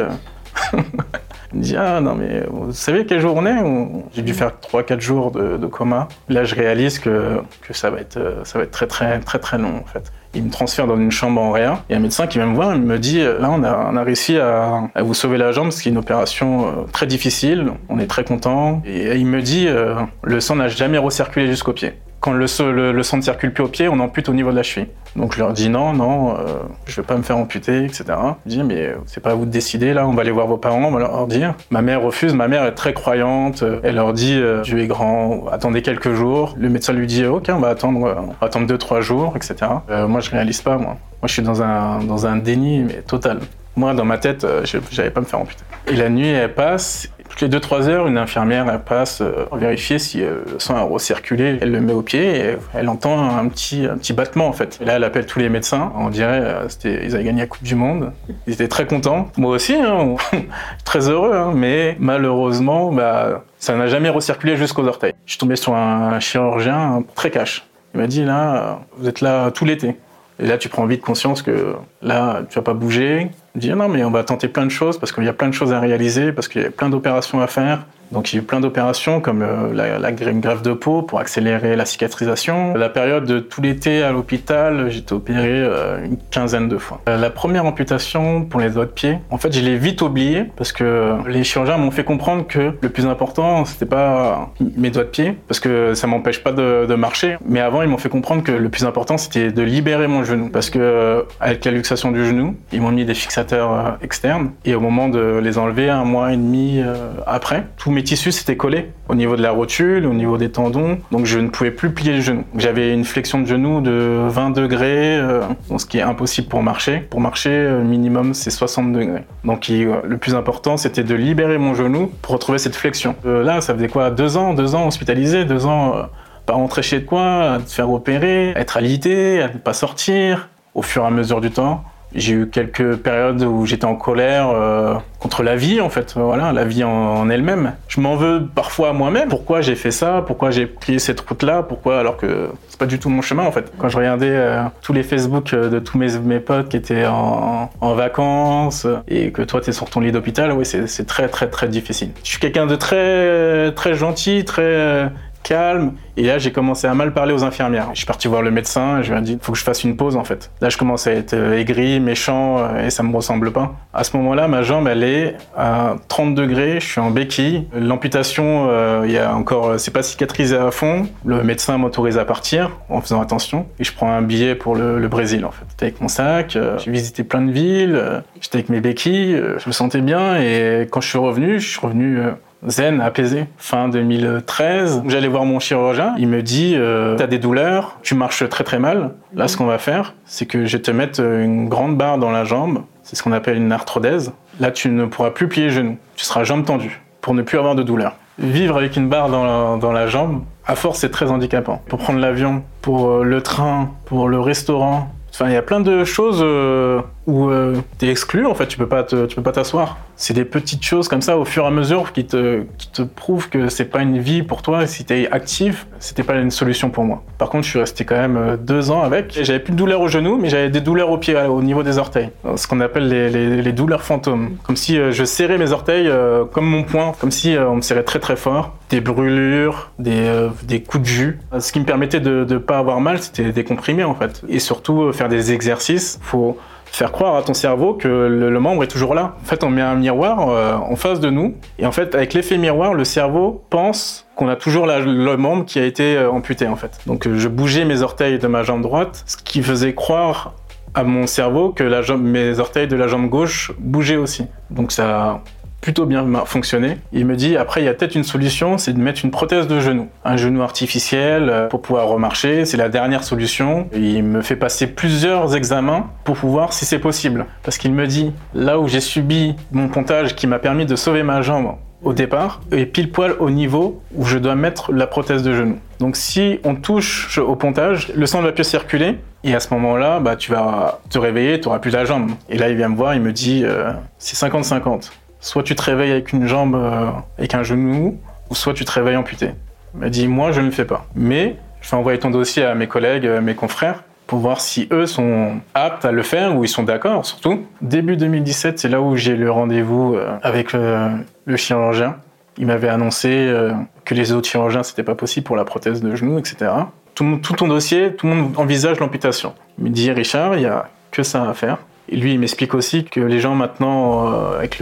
il 0.74 1.60
me 1.60 1.64
dit, 1.64 1.76
ah 1.78 2.00
non, 2.00 2.16
mais 2.16 2.44
vous 2.50 2.72
savez 2.72 3.06
quel 3.06 3.20
jour 3.20 3.36
on 3.36 3.46
est 3.46 4.02
J'ai 4.16 4.22
dû 4.22 4.34
faire 4.34 4.52
3-4 4.72 5.00
jours 5.00 5.32
de, 5.32 5.68
coma. 5.68 6.08
Là, 6.30 6.46
je 6.46 6.56
réalise 6.56 7.00
que, 7.00 7.42
que 7.62 7.74
ça, 7.74 7.90
va 7.90 8.00
être, 8.00 8.20
ça 8.46 8.60
va 8.60 8.64
être 8.64 8.72
très, 8.72 8.88
très, 8.88 9.20
très, 9.20 9.40
très 9.40 9.58
long, 9.58 9.82
en 9.82 9.86
fait 9.86 10.12
il 10.34 10.44
me 10.44 10.50
transfère 10.50 10.88
dans 10.88 10.98
une 10.98 11.12
chambre 11.12 11.42
en 11.42 11.52
réa. 11.52 11.84
Il 11.90 11.94
y 11.94 11.96
a 11.96 12.00
un 12.00 12.02
médecin 12.02 12.28
qui 12.28 12.38
vient 12.38 12.48
me 12.48 12.56
voir, 12.56 12.76
il 12.76 12.82
me 12.82 13.00
dit 13.00 13.24
là 13.24 13.52
on 13.52 13.64
a, 13.64 14.04
réussi 14.04 14.38
à, 14.38 14.90
à, 14.94 15.04
vous 15.04 15.14
sauver 15.14 15.38
la 15.38 15.52
jambe, 15.52 15.72
ce 15.72 15.82
qui 15.82 15.90
est 15.90 15.92
une 15.92 15.98
opération 15.98 16.68
euh, 16.68 16.72
très 16.92 17.08
difficile. 17.08 17.72
On 17.90 18.00
est 18.00 18.08
très 18.08 18.24
content. 18.24 18.82
Et 18.86 19.16
il 19.18 19.26
me 19.26 19.42
dit 19.42 19.68
euh, 19.68 19.96
le 20.24 20.40
sang 20.40 20.56
n'a 20.56 20.68
jamais 20.68 20.98
recirculé 20.98 21.48
jusqu'au 21.48 21.74
pied 21.74 21.94
quand 22.24 22.32
le, 22.32 22.48
sang 22.48 23.18
ne 23.18 23.22
circule 23.22 23.52
plus 23.52 23.66
au 23.66 23.68
pied, 23.68 23.90
on 23.90 24.00
ampute 24.00 24.30
au 24.30 24.34
niveau 24.34 24.50
de 24.52 24.56
la 24.56 24.64
cheville. 24.64 24.88
Donc 25.18 25.34
je 25.34 25.40
leur 25.40 25.52
dis 25.52 25.68
non, 25.68 25.92
non, 25.92 26.38
euh, 26.38 26.60
je 26.86 27.02
vais 27.02 27.06
pas 27.06 27.18
me 27.18 27.22
faire 27.22 27.38
amputer, 27.38 27.84
etc. 27.84 28.06
Je 28.46 28.50
dis 28.50 28.64
mais 28.64 28.96
c'est 29.08 29.20
pas 29.20 29.32
à 29.32 29.34
vous 29.36 29.46
de 29.46 29.52
décider 29.52 29.94
là, 29.94 30.08
on 30.08 30.14
va 30.14 30.22
aller 30.22 30.32
voir 30.32 30.48
vos 30.48 30.56
parents, 30.56 30.86
on 30.86 30.92
va 30.92 31.00
leur 31.00 31.28
dire. 31.28 31.54
Ma 31.70 31.82
mère 31.82 32.02
refuse, 32.02 32.34
ma 32.34 32.48
mère 32.48 32.64
est 32.64 32.76
très 32.76 32.94
croyante, 32.94 33.66
elle 33.84 33.96
leur 33.96 34.14
dit 34.14 34.36
euh, 34.36 34.62
Dieu 34.62 34.80
est 34.80 34.88
grand, 34.88 35.48
attendez 35.52 35.82
quelques 35.82 36.14
jours. 36.14 36.56
Le 36.58 36.70
médecin 36.70 36.94
lui 36.94 37.08
dit 37.08 37.26
ok, 37.26 37.50
on 37.50 37.60
va 37.60 37.68
attendre, 37.68 38.00
on 38.00 38.28
va 38.28 38.36
attendre 38.40 38.68
deux 38.68 38.78
trois 38.78 39.02
jours, 39.02 39.34
etc. 39.36 39.56
Euh, 39.90 40.08
moi 40.08 40.22
je 40.22 40.32
réalise 40.32 40.62
pas 40.62 40.78
moi. 40.78 40.96
Moi 41.22 41.28
je 41.28 41.34
suis 41.34 41.44
dans 41.44 41.62
un 41.62 42.06
dans 42.06 42.26
un 42.26 42.38
déni 42.38 42.80
mais 42.84 43.02
total. 43.02 43.40
Moi, 43.76 43.94
dans 43.94 44.06
ma 44.06 44.18
tête, 44.18 44.44
euh, 44.44 44.64
j'avais 44.92 45.10
pas 45.10 45.22
me 45.22 45.26
faire 45.26 45.40
amputer. 45.40 45.64
Et 45.88 45.96
la 45.96 46.10
nuit, 46.10 46.28
elle 46.28 46.54
passe. 46.54 47.10
Toutes 47.30 47.42
les 47.42 47.50
2-3 47.50 47.88
heures, 47.88 48.08
une 48.08 48.20
infirmière, 48.20 48.70
elle 48.72 48.84
passe 48.84 49.22
euh, 49.22 49.46
vérifier 49.54 49.98
si 49.98 50.22
euh, 50.22 50.44
le 50.52 50.60
sang 50.60 50.76
a 50.76 50.84
recirculé. 50.84 51.58
Elle 51.60 51.72
le 51.72 51.82
met 51.82 51.94
au 51.94 52.04
pied 52.04 52.38
et 52.38 52.58
elle 52.76 52.88
entend 52.88 53.36
un 53.36 53.48
petit, 53.48 53.88
battement, 54.14 54.48
en 54.48 54.54
fait. 54.54 54.78
Et 54.82 54.86
là, 54.86 54.94
elle 54.98 55.04
appelle 55.04 55.26
tous 55.26 55.40
les 55.40 55.50
médecins. 55.50 55.92
On 55.96 56.10
dirait 56.10 56.68
ils 56.86 57.16
avaient 57.16 57.24
gagné 57.24 57.42
la 57.42 57.48
Coupe 57.48 57.64
du 57.64 57.74
Monde. 57.74 58.12
Ils 58.46 58.54
étaient 58.54 58.68
très 58.68 58.86
contents. 58.86 59.32
Moi 59.38 59.56
aussi, 59.56 59.74
hein, 59.74 60.16
très 60.86 61.10
heureux. 61.10 61.34
Hein, 61.34 61.54
mais 61.56 61.96
malheureusement, 62.00 62.92
bah, 62.92 63.44
ça 63.58 63.76
n'a 63.76 63.88
jamais 63.88 64.10
recirculé 64.10 64.56
jusqu'aux 64.56 64.86
orteils. 64.86 65.14
Je 65.26 65.32
suis 65.32 65.40
tombé 65.40 65.56
sur 65.56 65.74
un 65.74 66.20
chirurgien 66.20 67.04
très 67.16 67.32
cash. 67.32 67.66
Il 67.96 68.02
m'a 68.02 68.08
dit, 68.08 68.24
là, 68.24 68.82
vous 68.98 69.08
êtes 69.08 69.22
là 69.22 69.50
tout 69.50 69.66
l'été. 69.66 69.96
Et 70.40 70.48
là, 70.48 70.58
tu 70.58 70.70
prends 70.70 70.86
vite 70.86 71.02
conscience 71.02 71.42
que 71.42 71.76
là, 72.02 72.42
tu 72.50 72.56
vas 72.56 72.64
pas 72.64 72.74
bouger. 72.74 73.30
Dis 73.56 73.70
non, 73.70 73.88
mais 73.88 74.04
on 74.04 74.12
va 74.12 74.24
tenter 74.24 74.48
plein 74.48 74.66
de 74.66 74.72
choses 74.72 74.98
parce 74.98 75.12
qu'il 75.12 75.24
y 75.24 75.28
a 75.28 75.34
plein 75.34 75.48
de 75.48 75.54
choses 75.54 75.74
à 75.74 75.80
réaliser, 75.80 76.32
parce 76.32 76.48
qu'il 76.48 76.62
y 76.62 76.66
a 76.66 76.72
plein 76.72 76.90
d'opérations 76.90 77.40
à 77.40 77.48
faire. 77.48 77.86
Donc 78.14 78.30
a 78.34 78.38
eu 78.38 78.42
plein 78.44 78.60
d'opérations 78.60 79.20
comme 79.20 79.42
euh, 79.42 79.74
la, 79.74 79.98
la, 79.98 80.12
greffe 80.12 80.62
de 80.62 80.74
peau 80.74 81.02
pour 81.02 81.20
accélérer 81.20 81.76
la 81.76 81.86
cicatrisation. 81.86 82.76
La 82.76 82.90
période 82.90 83.26
de 83.26 83.40
tout 83.40 83.62
l'été 83.62 84.04
à 84.04 84.12
l'hôpital, 84.12 84.90
j'ai 84.90 85.00
été 85.00 85.14
opéré 85.14 85.50
euh, 85.52 86.06
une 86.06 86.18
quinzaine 86.30 86.70
de 86.70 86.78
fois. 86.78 87.02
Euh, 87.10 87.18
la 87.18 87.32
première 87.32 87.66
amputation 87.66 88.46
pour 88.46 88.60
les 88.60 88.70
doigts 88.70 88.86
de 88.86 88.92
pied, 88.92 89.18
en 89.32 89.38
fait 89.38 89.52
je 89.52 89.62
l'ai 89.62 89.78
vite 89.78 90.02
oublié 90.02 90.46
parce 90.56 90.72
que 90.72 91.18
les 91.28 91.44
chirurgiens 91.44 91.78
m'ont 91.78 91.92
fait 91.92 92.04
comprendre 92.04 92.46
que 92.46 92.74
le 92.80 92.90
plus 92.90 93.08
important 93.08 93.66
c'était 93.66 93.88
pas 93.88 94.52
mes 94.78 94.92
doigts 94.92 95.04
de 95.04 95.10
pied 95.10 95.38
parce 95.48 95.60
que 95.60 95.96
ça 95.96 96.06
m'empêche 96.06 96.44
pas 96.44 96.52
de, 96.52 96.86
de, 96.86 96.96
marcher. 96.96 97.38
Mais 97.46 97.60
avant 97.60 97.82
ils 97.82 97.90
m'ont 97.90 97.98
fait 97.98 98.10
comprendre 98.10 98.44
que 98.44 98.52
le 98.52 98.70
plus 98.70 98.86
important 98.86 99.18
c'était 99.18 99.52
de 99.52 99.62
libérer 99.64 100.08
mon 100.08 100.24
genou 100.24 100.50
parce 100.50 100.70
que 100.70 101.26
avec 101.40 101.66
la 101.66 101.72
luxation 101.72 102.12
du 102.12 102.24
genou, 102.26 102.56
ils 102.72 102.82
m'ont 102.82 102.92
mis 102.92 103.06
des 103.06 103.16
fixateurs 103.16 103.98
externes 104.04 104.52
et 104.66 104.76
au 104.76 104.80
moment 104.80 105.10
de 105.10 105.40
les 105.42 105.58
enlever 105.58 105.90
un 105.90 106.06
mois 106.06 106.32
et 106.32 106.38
demi 106.38 106.82
après, 107.26 107.66
tous 107.78 107.92
mes 107.92 108.03
tissus 108.04 108.32
s'étaient 108.32 108.58
collés 108.58 108.92
au 109.10 109.16
niveau 109.16 109.36
de 109.36 109.42
la 109.42 109.52
rotule, 109.52 110.06
au 110.06 110.14
niveau 110.14 110.38
des 110.38 110.50
tendons, 110.52 111.00
donc 111.12 111.26
je 111.26 111.40
ne 111.40 111.50
pouvais 111.50 111.72
plus 111.72 111.92
plier 111.92 112.14
le 112.14 112.22
genou. 112.22 112.44
J'avais 112.58 112.94
une 112.94 113.04
flexion 113.04 113.42
de 113.42 113.46
genou 113.46 113.82
de 113.82 114.26
20 114.28 114.52
degrés, 114.52 115.18
euh, 115.18 115.42
ce 115.78 115.86
qui 115.86 115.98
est 115.98 116.02
impossible 116.02 116.48
pour 116.48 116.64
marcher. 116.64 117.00
Pour 117.10 117.22
marcher, 117.22 117.52
euh, 117.52 117.84
minimum, 117.84 118.34
c'est 118.34 118.52
60 118.52 118.94
degrés. 118.94 119.24
Donc 119.44 119.70
euh, 119.70 120.02
le 120.04 120.18
plus 120.18 120.36
important, 120.36 120.78
c'était 120.78 121.04
de 121.04 121.16
libérer 121.16 121.58
mon 121.58 121.74
genou 121.74 122.12
pour 122.22 122.34
retrouver 122.34 122.58
cette 122.58 122.76
flexion. 122.76 123.16
là, 123.24 123.62
ça 123.62 123.74
faisait 123.74 123.88
quoi? 123.88 124.12
Deux 124.12 124.38
ans, 124.38 124.54
deux 124.54 124.76
ans 124.76 124.88
hospitalisé, 124.88 125.46
deux 125.46 125.66
ans 125.66 126.08
pas 126.46 126.54
rentrer 126.54 126.82
chez 126.82 127.06
toi, 127.06 127.54
à 127.54 127.60
te 127.60 127.72
faire 127.72 127.90
opérer, 127.90 128.50
être 128.56 128.78
alité, 128.78 129.46
ne 129.54 129.60
pas 129.60 129.74
sortir. 129.74 130.50
Au 130.76 130.82
fur 130.82 131.04
et 131.04 131.06
à 131.06 131.12
mesure 131.12 131.40
du 131.40 131.52
temps, 131.52 131.84
j'ai 132.16 132.34
eu 132.34 132.48
quelques 132.48 132.96
périodes 132.98 133.42
où 133.44 133.66
j'étais 133.66 133.86
en 133.86 133.96
colère 133.96 134.50
euh, 134.50 134.96
contre 135.20 135.44
la 135.44 135.56
vie, 135.56 135.82
en 135.82 135.90
fait. 135.90 136.14
Voilà, 136.16 136.52
la 136.52 136.66
vie 136.66 136.84
en, 136.84 137.30
elle-même. 137.30 137.74
Je 137.88 138.02
m'en 138.02 138.16
veux 138.16 138.46
parfois 138.54 138.90
à 138.90 138.94
moi-même. 138.94 139.30
Pourquoi 139.30 139.62
j'ai 139.62 139.76
fait 139.76 139.92
ça? 139.92 140.24
Pourquoi 140.26 140.52
j'ai 140.52 140.66
pris 140.66 141.00
cette 141.00 141.20
route-là? 141.22 141.64
Pourquoi 141.64 142.00
alors 142.00 142.18
que 142.18 142.50
c'est 142.70 142.80
pas 142.80 142.86
du 142.86 143.00
tout 143.00 143.10
mon 143.10 143.22
chemin, 143.22 143.44
en 143.44 143.52
fait. 143.52 143.72
Quand 143.78 143.90
je 143.90 143.98
regardais 143.98 144.30
euh, 144.30 144.64
tous 144.82 144.94
les 144.94 145.04
Facebook 145.04 145.54
euh, 145.54 145.70
de 145.70 145.80
tous 145.80 145.98
mes, 145.98 146.18
mes 146.20 146.40
potes 146.40 146.70
qui 146.70 146.78
étaient 146.78 147.06
en, 147.06 147.70
en 147.82 147.94
vacances 147.94 148.88
et 149.08 149.32
que 149.32 149.42
toi 149.42 149.62
t'es 149.62 149.72
sur 149.72 149.90
ton 149.90 150.00
lit 150.00 150.12
d'hôpital, 150.12 150.52
oui, 150.52 150.66
c'est 150.66 151.08
très 151.08 151.28
très 151.28 151.50
très 151.50 151.68
difficile. 151.68 152.10
Je 152.24 152.30
suis 152.30 152.40
quelqu'un 152.40 152.66
de 152.66 152.76
très 152.76 153.72
très 153.74 153.94
gentil, 153.94 154.44
très 154.46 155.10
calme. 155.44 155.94
Et 156.18 156.24
là, 156.24 156.38
j'ai 156.38 156.52
commencé 156.52 156.88
à 156.88 156.94
mal 156.94 157.14
parler 157.14 157.34
aux 157.34 157.44
infirmières. 157.44 157.90
Je 157.94 157.98
suis 157.98 158.06
parti 158.06 158.28
voir 158.28 158.42
le 158.42 158.52
médecin 158.52 159.00
et 159.00 159.04
je 159.04 159.12
lui 159.12 159.20
ai 159.20 159.22
dit, 159.22 159.38
faut 159.42 159.52
que 159.52 159.58
je 159.58 159.64
fasse 159.64 159.84
une 159.84 159.96
pause 159.96 160.16
en 160.16 160.24
fait. 160.24 160.52
Là, 160.62 160.70
je 160.70 160.78
commence 160.78 161.08
à 161.08 161.12
être 161.12 161.34
euh, 161.34 161.60
aigri, 161.60 162.00
méchant 162.00 162.60
euh, 162.60 162.86
et 162.86 162.90
ça 162.90 163.04
me 163.04 163.16
ressemble 163.16 163.52
pas. 163.52 163.76
À 163.94 164.04
ce 164.04 164.16
moment-là, 164.18 164.48
ma 164.48 164.64
jambe, 164.64 164.88
elle 164.88 165.04
est 165.04 165.36
à 165.56 165.96
30 166.08 166.36
degrés, 166.36 166.80
je 166.80 166.88
suis 166.88 167.02
en 167.02 167.12
béquille. 167.12 167.68
L'amputation, 167.74 168.68
euh, 168.70 169.04
il 169.06 169.12
y 169.12 169.18
a 169.18 169.36
encore, 169.36 169.80
c'est 169.80 169.92
pas 169.92 170.04
cicatrisé 170.04 170.56
à 170.56 170.72
fond. 170.72 171.08
Le 171.26 171.44
médecin 171.44 171.78
m'autorise 171.78 172.18
à 172.18 172.26
partir 172.26 172.72
en 172.90 173.02
faisant 173.02 173.22
attention 173.22 173.68
et 173.80 173.84
je 173.84 173.94
prends 173.94 174.12
un 174.12 174.22
billet 174.22 174.56
pour 174.56 174.76
le, 174.76 175.04
Brésil 175.14 175.46
en 175.46 175.52
fait. 175.52 175.66
J'étais 175.70 175.86
avec 175.88 176.02
mon 176.02 176.08
sac, 176.08 176.58
j'ai 176.78 176.92
visité 176.92 177.24
plein 177.24 177.42
de 177.42 177.52
villes, 177.52 178.24
j'étais 178.42 178.58
avec 178.58 178.70
mes 178.70 178.80
béquilles, 178.80 179.40
je 179.58 179.68
me 179.68 179.72
sentais 179.72 180.02
bien 180.02 180.38
et 180.38 180.88
quand 180.90 181.02
je 181.02 181.10
suis 181.10 181.20
revenu, 181.20 181.60
je 181.60 181.70
suis 181.70 181.80
revenu 181.80 182.20
zen, 182.68 183.02
apaisé. 183.02 183.46
Fin 183.58 183.90
2013, 183.90 185.04
j'allais 185.08 185.28
voir 185.28 185.46
mon 185.46 185.60
chirurgien. 185.60 186.16
Il 186.18 186.28
me 186.28 186.42
dit 186.42 186.74
euh, 186.76 187.16
T'as 187.16 187.28
des 187.28 187.40
douleurs, 187.40 187.98
tu 188.04 188.16
marches 188.16 188.48
très 188.50 188.64
très 188.64 188.80
mal. 188.80 189.14
Là, 189.34 189.48
ce 189.48 189.58
qu'on 189.58 189.66
va 189.66 189.78
faire, 189.78 190.14
c'est 190.26 190.46
que 190.46 190.66
je 190.66 190.78
vais 190.78 190.82
te 190.82 190.92
mettre 190.92 191.22
une 191.22 191.70
grande 191.70 191.98
barre 191.98 192.18
dans 192.18 192.32
la 192.32 192.44
jambe. 192.44 192.84
C'est 193.04 193.16
ce 193.16 193.24
qu'on 193.24 193.32
appelle 193.32 193.58
une 193.58 193.72
arthrodèse. 193.72 194.34
Là, 194.60 194.72
tu 194.72 194.90
ne 194.90 195.06
pourras 195.06 195.32
plus 195.32 195.48
plier 195.48 195.68
les 195.68 195.74
genoux. 195.74 195.98
Tu 196.16 196.26
seras 196.26 196.44
jambe 196.44 196.66
tendue 196.66 197.02
pour 197.22 197.34
ne 197.34 197.42
plus 197.42 197.58
avoir 197.58 197.76
de 197.76 197.84
douleur. 197.84 198.16
Vivre 198.40 198.78
avec 198.78 198.96
une 198.96 199.10
barre 199.10 199.30
dans 199.30 199.44
la, 199.44 199.78
dans 199.80 199.92
la 199.92 200.08
jambe, 200.08 200.44
à 200.66 200.76
force, 200.76 201.00
c'est 201.00 201.12
très 201.12 201.30
handicapant. 201.30 201.82
Pour 201.88 202.00
prendre 202.00 202.20
l'avion, 202.20 202.64
pour 202.82 203.10
euh, 203.10 203.24
le 203.24 203.42
train, 203.42 203.92
pour 204.06 204.28
le 204.28 204.40
restaurant, 204.40 205.10
Enfin, 205.34 205.48
il 205.48 205.54
y 205.54 205.58
a 205.58 205.64
plein 205.64 205.80
de 205.80 206.04
choses 206.04 206.42
euh, 206.44 207.02
où 207.26 207.50
euh, 207.50 207.78
tu 208.00 208.10
exclu, 208.10 208.46
en 208.46 208.54
fait, 208.54 208.68
tu 208.68 208.78
peux 208.78 208.88
pas 208.88 209.04
tu 209.04 209.36
peux 209.36 209.42
pas 209.42 209.52
t'asseoir. 209.52 209.98
C'est 210.16 210.34
des 210.34 210.46
petites 210.46 210.84
choses 210.84 211.08
comme 211.08 211.22
ça 211.22 211.38
au 211.38 211.46
fur 211.46 211.64
et 211.64 211.68
à 211.68 211.72
mesure 211.72 212.12
qui 212.12 212.26
te, 212.26 212.64
qui 212.78 212.90
te 212.90 213.02
prouvent 213.02 213.50
que 213.50 213.70
c'est 213.70 213.86
pas 213.86 214.02
une 214.02 214.20
vie 214.20 214.44
pour 214.44 214.62
toi. 214.62 214.86
Si 214.88 215.06
tu 215.06 215.14
es 215.14 215.32
actif, 215.32 215.88
c'était 216.00 216.24
pas 216.24 216.36
une 216.36 216.52
solution 216.52 216.90
pour 216.90 217.04
moi. 217.04 217.24
Par 217.38 217.50
contre, 217.50 217.66
je 217.66 217.72
suis 217.72 217.80
resté 217.80 218.06
quand 218.06 218.18
même 218.18 218.38
euh, 218.38 218.58
deux 218.58 218.92
ans 218.92 219.02
avec. 219.02 219.38
J'avais 219.42 219.60
plus 219.60 219.72
de 219.72 219.78
douleurs 219.78 220.02
au 220.02 220.08
genou, 220.08 220.38
mais 220.38 220.50
j'avais 220.50 220.70
des 220.70 220.82
douleurs 220.82 221.10
au 221.10 221.18
pied, 221.18 221.36
au 221.36 221.62
niveau 221.62 221.82
des 221.84 221.98
orteils. 221.98 222.30
Ce 222.56 222.68
qu'on 222.68 222.82
appelle 222.82 223.08
les, 223.08 223.30
les, 223.30 223.62
les, 223.62 223.72
douleurs 223.72 224.04
fantômes. 224.04 224.58
Comme 224.64 224.76
si 224.76 224.96
je 224.96 225.24
serrais 225.24 225.58
mes 225.58 225.72
orteils 225.72 226.12
comme 226.52 226.66
mon 226.66 226.84
poing, 226.84 227.14
comme 227.20 227.32
si 227.32 227.56
on 227.58 227.78
me 227.78 227.82
serrait 227.82 228.04
très 228.04 228.20
très 228.20 228.36
fort. 228.36 228.74
Des 228.90 229.02
brûlures, 229.02 229.92
des, 229.98 230.50
des 230.64 230.82
coups 230.82 231.04
de 231.04 231.08
jus. 231.08 231.40
Ce 231.58 231.72
qui 231.72 231.80
me 231.80 231.86
permettait 231.86 232.20
de 232.20 232.46
ne 232.48 232.58
pas 232.58 232.78
avoir 232.78 233.00
mal, 233.00 233.20
c'était 233.20 233.52
des 233.52 233.64
comprimés 233.64 234.04
en 234.04 234.14
fait. 234.14 234.44
Et 234.48 234.60
surtout, 234.60 235.12
faire 235.14 235.30
des 235.30 235.54
exercices, 235.54 236.20
faut 236.22 236.58
faire 236.94 237.12
croire 237.12 237.36
à 237.36 237.42
ton 237.42 237.56
cerveau 237.56 237.96
que 237.96 238.08
le, 238.08 238.60
membre 238.60 238.84
est 238.84 238.88
toujours 238.88 239.16
là. 239.16 239.36
En 239.42 239.46
fait, 239.46 239.64
on 239.64 239.70
met 239.72 239.82
un 239.82 239.96
miroir 239.96 240.50
euh, 240.50 240.76
en 240.76 240.96
face 240.96 241.20
de 241.20 241.32
nous, 241.32 241.56
et 241.80 241.88
en 241.88 241.92
fait, 241.92 242.14
avec 242.14 242.34
l'effet 242.36 242.58
miroir, 242.58 242.94
le 242.94 243.04
cerveau 243.04 243.64
pense 243.72 244.28
qu'on 244.36 244.48
a 244.48 244.56
toujours 244.56 244.86
le 244.86 245.36
membre 245.36 245.66
qui 245.66 245.80
a 245.80 245.86
été 245.86 246.16
euh, 246.16 246.30
amputé, 246.30 246.68
en 246.68 246.76
fait. 246.76 247.00
Donc, 247.08 247.26
euh, 247.26 247.38
je 247.38 247.48
bougeais 247.48 247.84
mes 247.84 248.04
orteils 248.04 248.38
de 248.38 248.48
ma 248.48 248.62
jambe 248.62 248.84
droite, 248.84 249.24
ce 249.26 249.38
qui 249.38 249.64
faisait 249.64 249.96
croire 249.96 250.54
à 250.94 251.04
mon 251.04 251.26
cerveau 251.26 251.70
que 251.70 251.84
la 251.84 252.02
mes 252.16 252.60
orteils 252.60 252.88
de 252.88 252.96
la 252.96 253.08
jambe 253.08 253.28
gauche 253.28 253.72
bougeaient 253.80 254.16
aussi. 254.16 254.46
Donc, 254.70 254.92
ça 254.92 255.42
plutôt 255.84 256.06
bien 256.06 256.26
fonctionné. 256.46 256.98
Il 257.12 257.26
me 257.26 257.36
dit 257.36 257.58
après 257.58 257.82
il 257.82 257.86
y 257.86 257.90
a 257.90 257.94
peut-être 257.94 258.16
une 258.16 258.24
solution, 258.24 258.78
c'est 258.78 258.94
de 258.94 259.00
mettre 259.00 259.26
une 259.26 259.32
prothèse 259.32 259.68
de 259.68 259.82
genou, 259.82 260.08
un 260.24 260.38
genou 260.38 260.62
artificiel 260.62 261.50
euh, 261.50 261.68
pour 261.68 261.82
pouvoir 261.82 262.08
remarcher. 262.08 262.64
C'est 262.64 262.78
la 262.78 262.88
dernière 262.88 263.26
solution. 263.26 263.90
Il 263.94 264.24
me 264.24 264.42
fait 264.42 264.56
passer 264.56 264.88
plusieurs 264.88 265.58
examens 265.58 266.10
pour 266.24 266.38
pouvoir 266.38 266.72
si 266.72 266.86
c'est 266.86 267.00
possible. 267.00 267.46
Parce 267.64 267.78
qu'il 267.78 267.94
me 267.94 268.08
dit 268.08 268.32
là 268.56 268.80
où 268.80 268.88
j'ai 268.88 269.02
subi 269.02 269.56
mon 269.74 269.90
pontage 269.90 270.36
qui 270.36 270.48
m'a 270.48 270.58
permis 270.58 270.86
de 270.86 270.96
sauver 270.96 271.22
ma 271.22 271.42
jambe 271.42 271.76
au 272.02 272.14
départ 272.14 272.62
et 272.72 272.86
pile 272.86 273.12
poil 273.12 273.36
au 273.40 273.50
niveau 273.50 274.02
où 274.16 274.24
je 274.24 274.38
dois 274.38 274.56
mettre 274.56 274.94
la 274.94 275.06
prothèse 275.06 275.44
de 275.44 275.54
genou. 275.54 275.80
Donc 276.00 276.16
si 276.16 276.60
on 276.64 276.76
touche 276.76 277.38
au 277.40 277.58
pontage, 277.58 278.10
le 278.16 278.26
sang 278.26 278.40
ne 278.40 278.46
va 278.46 278.54
plus 278.54 278.64
circuler 278.64 279.18
et 279.44 279.54
à 279.54 279.60
ce 279.60 279.74
moment-là, 279.74 280.22
bah, 280.22 280.38
tu 280.38 280.52
vas 280.52 281.02
te 281.10 281.20
réveiller, 281.20 281.60
tu 281.60 281.68
n'auras 281.68 281.80
plus 281.80 281.92
la 281.92 282.06
jambe. 282.06 282.32
Et 282.50 282.58
là, 282.58 282.70
il 282.70 282.78
vient 282.78 282.88
me 282.88 282.96
voir, 282.96 283.14
il 283.14 283.22
me 283.22 283.34
dit 283.34 283.64
euh, 283.66 283.92
c'est 284.18 284.38
50-50. 284.38 285.12
Soit 285.44 285.64
tu 285.64 285.76
te 285.76 285.82
réveilles 285.82 286.12
avec 286.12 286.32
une 286.32 286.48
jambe, 286.48 286.74
euh, 286.74 287.10
avec 287.38 287.54
un 287.54 287.64
genou, 287.64 288.18
ou 288.50 288.56
soit 288.56 288.74
tu 288.74 288.86
te 288.86 288.92
réveilles 288.94 289.18
amputé. 289.18 289.50
M'a 289.94 290.08
dit, 290.08 290.30
moi, 290.30 290.54
je 290.54 290.62
ne 290.62 290.68
le 290.68 290.72
fais 290.72 290.86
pas. 290.86 291.06
Mais 291.16 291.58
je 291.82 291.92
vais 291.92 291.98
envoyer 291.98 292.18
ton 292.18 292.30
dossier 292.30 292.64
à 292.64 292.74
mes 292.76 292.88
collègues, 292.88 293.28
à 293.28 293.42
mes 293.42 293.54
confrères, 293.54 294.06
pour 294.26 294.40
voir 294.40 294.62
si 294.62 294.88
eux 294.94 295.06
sont 295.06 295.60
aptes 295.74 296.06
à 296.06 296.14
le 296.14 296.24
faire 296.24 296.56
ou 296.56 296.64
ils 296.64 296.70
sont 296.70 296.84
d'accord, 296.84 297.26
surtout. 297.26 297.66
Début 297.82 298.16
2017, 298.16 298.80
c'est 298.80 298.88
là 298.88 299.02
où 299.02 299.18
j'ai 299.18 299.36
le 299.36 299.52
rendez-vous 299.52 300.16
euh, 300.16 300.34
avec 300.44 300.72
le, 300.72 301.10
chirurgien. 301.58 302.16
Il 302.58 302.68
m'avait 302.68 302.88
annoncé 302.88 303.28
euh, 303.30 303.74
que 304.06 304.16
les 304.16 304.32
autres 304.32 304.48
chirurgiens, 304.48 304.84
c'était 304.84 305.04
pas 305.04 305.16
possible 305.16 305.46
pour 305.46 305.58
la 305.58 305.66
prothèse 305.66 306.02
de 306.02 306.16
genou, 306.16 306.40
etc. 306.40 306.72
Tout, 307.16 307.38
tout 307.44 307.54
ton 307.54 307.68
dossier, 307.68 308.16
tout 308.16 308.28
le 308.28 308.36
monde 308.36 308.54
envisage 308.56 309.02
l'amputation. 309.02 309.54
Il 309.78 309.84
me 309.84 309.90
dit, 309.90 310.10
Richard, 310.10 310.56
il 310.56 310.62
y 310.62 310.68
a 310.68 310.88
que 311.12 311.22
ça 311.22 311.50
à 311.50 311.54
faire. 311.54 311.80
Lui, 312.12 312.34
il 312.34 312.40
m'explique 312.40 312.74
aussi 312.74 313.06
que 313.06 313.20
les 313.20 313.40
gens 313.40 313.56
maintenant, 313.56 314.28
euh, 314.28 314.58
avec 314.58 314.82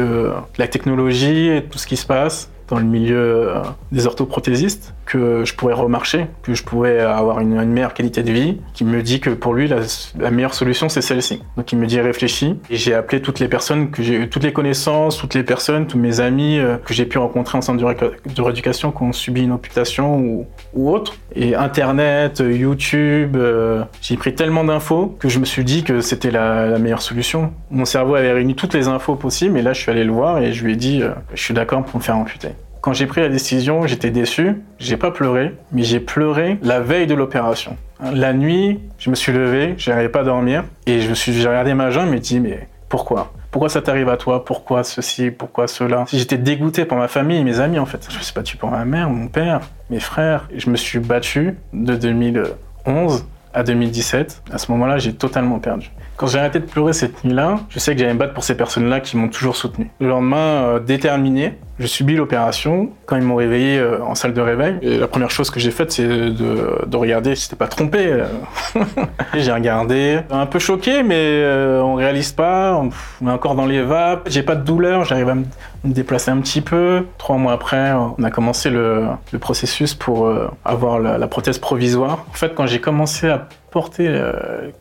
la 0.57 0.67
technologie 0.67 1.49
et 1.49 1.63
tout 1.63 1.77
ce 1.77 1.87
qui 1.87 1.97
se 1.97 2.05
passe 2.05 2.49
dans 2.71 2.79
le 2.79 2.85
milieu 2.85 3.17
euh, 3.17 3.61
des 3.91 4.07
orthoprothésistes, 4.07 4.95
que 5.05 5.43
je 5.43 5.53
pourrais 5.53 5.73
remarcher, 5.73 6.27
que 6.41 6.53
je 6.53 6.63
pourrais 6.63 7.01
avoir 7.01 7.41
une, 7.41 7.65
meilleure 7.65 7.93
qualité 7.93 8.23
de 8.23 8.31
vie, 8.31 8.61
qui 8.73 8.85
me 8.85 9.03
dit 9.03 9.19
que 9.19 9.29
pour 9.29 9.53
lui, 9.53 9.67
la, 9.67 10.31
meilleure 10.31 10.53
solution, 10.53 10.87
c'est 10.87 11.01
celle-ci. 11.01 11.41
Donc 11.57 11.69
il 11.73 11.77
me 11.77 11.85
dit 11.85 11.99
réfléchis. 11.99 12.57
Et 12.69 12.77
j'ai 12.77 12.93
appelé 12.93 13.21
toutes 13.21 13.39
les 13.39 13.49
personnes 13.49 13.91
que 13.91 14.01
j'ai, 14.01 14.29
toutes 14.29 14.43
les 14.43 14.53
connaissances, 14.53 15.17
toutes 15.17 15.33
les 15.33 15.43
personnes, 15.43 15.85
tous 15.85 15.97
mes 15.97 16.21
amis 16.21 16.59
euh, 16.59 16.77
que 16.77 16.93
j'ai 16.93 17.05
pu 17.05 17.17
rencontrer 17.17 17.57
en 17.57 17.61
centre 17.61 17.77
de, 17.77 18.41
rééducation 18.41 18.93
qui 18.93 19.03
ont 19.03 19.11
subi 19.11 19.43
une 19.43 19.51
amputation 19.51 20.17
ou, 20.73 20.89
autre. 20.89 21.15
Et 21.35 21.55
Internet, 21.55 22.39
YouTube, 22.39 23.35
euh, 23.35 23.83
j'ai 24.01 24.15
pris 24.15 24.33
tellement 24.33 24.63
d'infos 24.63 25.17
que 25.19 25.27
je 25.27 25.39
me 25.39 25.45
suis 25.45 25.65
dit 25.65 25.83
que 25.83 25.99
c'était 25.99 26.31
la, 26.31 26.79
meilleure 26.79 27.01
solution. 27.01 27.51
Mon 27.69 27.83
cerveau 27.83 28.15
avait 28.15 28.31
réuni 28.31 28.55
toutes 28.55 28.73
les 28.73 28.87
infos 28.87 29.15
possibles, 29.15 29.57
et 29.57 29.61
là 29.61 29.73
je 29.73 29.81
suis 29.81 29.91
allé 29.91 30.05
le 30.05 30.13
voir 30.13 30.39
et 30.39 30.53
je 30.53 30.63
lui 30.63 30.73
ai 30.73 30.75
dit, 30.77 31.03
je 31.33 31.41
suis 31.41 31.53
d'accord 31.53 31.83
pour 31.83 31.99
me 31.99 32.03
faire 32.03 32.15
amputer. 32.15 32.49
Quand 32.81 32.93
j'ai 32.93 33.05
pris 33.05 33.21
la 33.21 33.29
décision, 33.29 33.85
j'étais 33.85 34.09
déçu. 34.09 34.55
J'ai 34.79 34.97
pas 34.97 35.11
pleuré, 35.11 35.55
mais 35.71 35.83
j'ai 35.83 35.99
pleuré 35.99 36.57
la 36.63 36.79
veille 36.79 37.05
de 37.05 37.13
l'opération. 37.13 37.77
La 38.11 38.33
nuit, 38.33 38.79
je 38.97 39.11
me 39.11 39.15
suis 39.15 39.31
levé, 39.31 39.75
j'arrivais 39.77 40.09
pas 40.09 40.21
à 40.21 40.23
dormir 40.23 40.63
et 40.87 40.99
je 40.99 41.09
me 41.09 41.13
suis 41.13 41.31
j'ai 41.31 41.47
regardé 41.47 41.75
ma 41.75 41.91
jambe 41.91 42.11
et 42.15 42.19
dit 42.19 42.39
mais 42.39 42.67
pourquoi? 42.89 43.31
Pourquoi 43.51 43.69
ça 43.69 43.83
t'arrive 43.83 44.09
à 44.09 44.17
toi? 44.17 44.43
Pourquoi 44.43 44.83
ceci? 44.83 45.29
Pourquoi 45.29 45.67
cela? 45.67 46.05
J'étais 46.11 46.39
dégoûté 46.39 46.85
pour 46.85 46.97
ma 46.97 47.07
famille 47.07 47.37
et 47.37 47.43
mes 47.43 47.59
amis 47.59 47.77
en 47.77 47.85
fait. 47.85 48.07
Je 48.09 48.17
me 48.17 48.23
suis 48.23 48.33
battu 48.33 48.57
pour 48.57 48.71
ma 48.71 48.83
mère, 48.83 49.11
mon 49.11 49.27
père, 49.27 49.59
mes 49.91 49.99
frères. 49.99 50.49
Je 50.55 50.69
me 50.71 50.75
suis 50.75 50.97
battu 50.97 51.55
de 51.73 51.95
2011 51.95 53.25
à 53.53 53.61
2017. 53.61 54.41
À 54.51 54.57
ce 54.57 54.71
moment-là, 54.71 54.97
j'ai 54.97 55.13
totalement 55.13 55.59
perdu. 55.59 55.91
Quand 56.21 56.27
j'ai 56.27 56.37
arrêté 56.37 56.59
de 56.59 56.65
pleurer 56.65 56.93
cette 56.93 57.23
nuit-là, 57.23 57.61
je 57.69 57.79
sais 57.79 57.95
que 57.95 57.99
j'allais 57.99 58.13
me 58.13 58.19
battre 58.19 58.35
pour 58.35 58.43
ces 58.43 58.55
personnes-là 58.55 58.99
qui 58.99 59.17
m'ont 59.17 59.27
toujours 59.27 59.55
soutenu. 59.55 59.89
Le 59.99 60.07
lendemain, 60.07 60.37
euh, 60.37 60.79
déterminé, 60.79 61.57
je 61.79 61.87
subis 61.87 62.15
l'opération. 62.15 62.91
Quand 63.07 63.15
ils 63.17 63.23
m'ont 63.23 63.37
réveillé 63.37 63.79
euh, 63.79 64.03
en 64.03 64.13
salle 64.13 64.35
de 64.35 64.41
réveil, 64.41 64.77
la 64.83 65.07
première 65.07 65.31
chose 65.31 65.49
que 65.49 65.59
j'ai 65.59 65.71
faite, 65.71 65.91
c'est 65.91 66.07
de, 66.07 66.85
de, 66.85 66.97
regarder 66.97 67.33
si 67.33 67.45
c'était 67.45 67.55
pas 67.55 67.65
trompé. 67.65 68.05
Euh. 68.05 68.27
j'ai 69.33 69.51
regardé, 69.51 70.19
un 70.29 70.45
peu 70.45 70.59
choqué, 70.59 71.01
mais 71.01 71.15
euh, 71.17 71.81
on 71.81 71.95
réalise 71.95 72.33
pas. 72.33 72.79
On 72.79 73.27
est 73.27 73.31
encore 73.31 73.55
dans 73.55 73.65
les 73.65 73.81
vapes. 73.81 74.27
J'ai 74.29 74.43
pas 74.43 74.55
de 74.55 74.63
douleur, 74.63 75.05
j'arrive 75.05 75.29
à 75.29 75.33
me, 75.33 75.45
déplacer 75.83 76.29
un 76.29 76.37
petit 76.37 76.61
peu. 76.61 77.03
Trois 77.17 77.37
mois 77.37 77.53
après, 77.53 77.93
on 77.93 78.23
a 78.23 78.29
commencé 78.29 78.69
le, 78.69 79.07
le 79.31 79.39
processus 79.39 79.95
pour 79.95 80.31
avoir 80.63 80.99
la, 80.99 81.17
la 81.17 81.27
prothèse 81.27 81.57
provisoire. 81.57 82.25
En 82.29 82.33
fait, 82.33 82.53
quand 82.53 82.67
j'ai 82.67 82.79
commencé 82.79 83.27
à 83.27 83.47
porter 83.71 84.21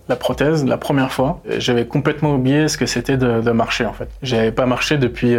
la 0.09 0.17
prothèse 0.17 0.65
la 0.65 0.77
première 0.77 1.13
fois, 1.13 1.41
j'avais 1.59 1.87
complètement 1.87 2.35
oublié 2.35 2.69
ce 2.69 2.77
que 2.77 2.87
c'était 2.87 3.17
de, 3.17 3.51
marcher 3.51 3.87
en 3.87 3.93
fait. 3.93 4.09
J'avais 4.23 4.53
pas 4.53 4.67
marché 4.67 4.99
depuis 4.99 5.37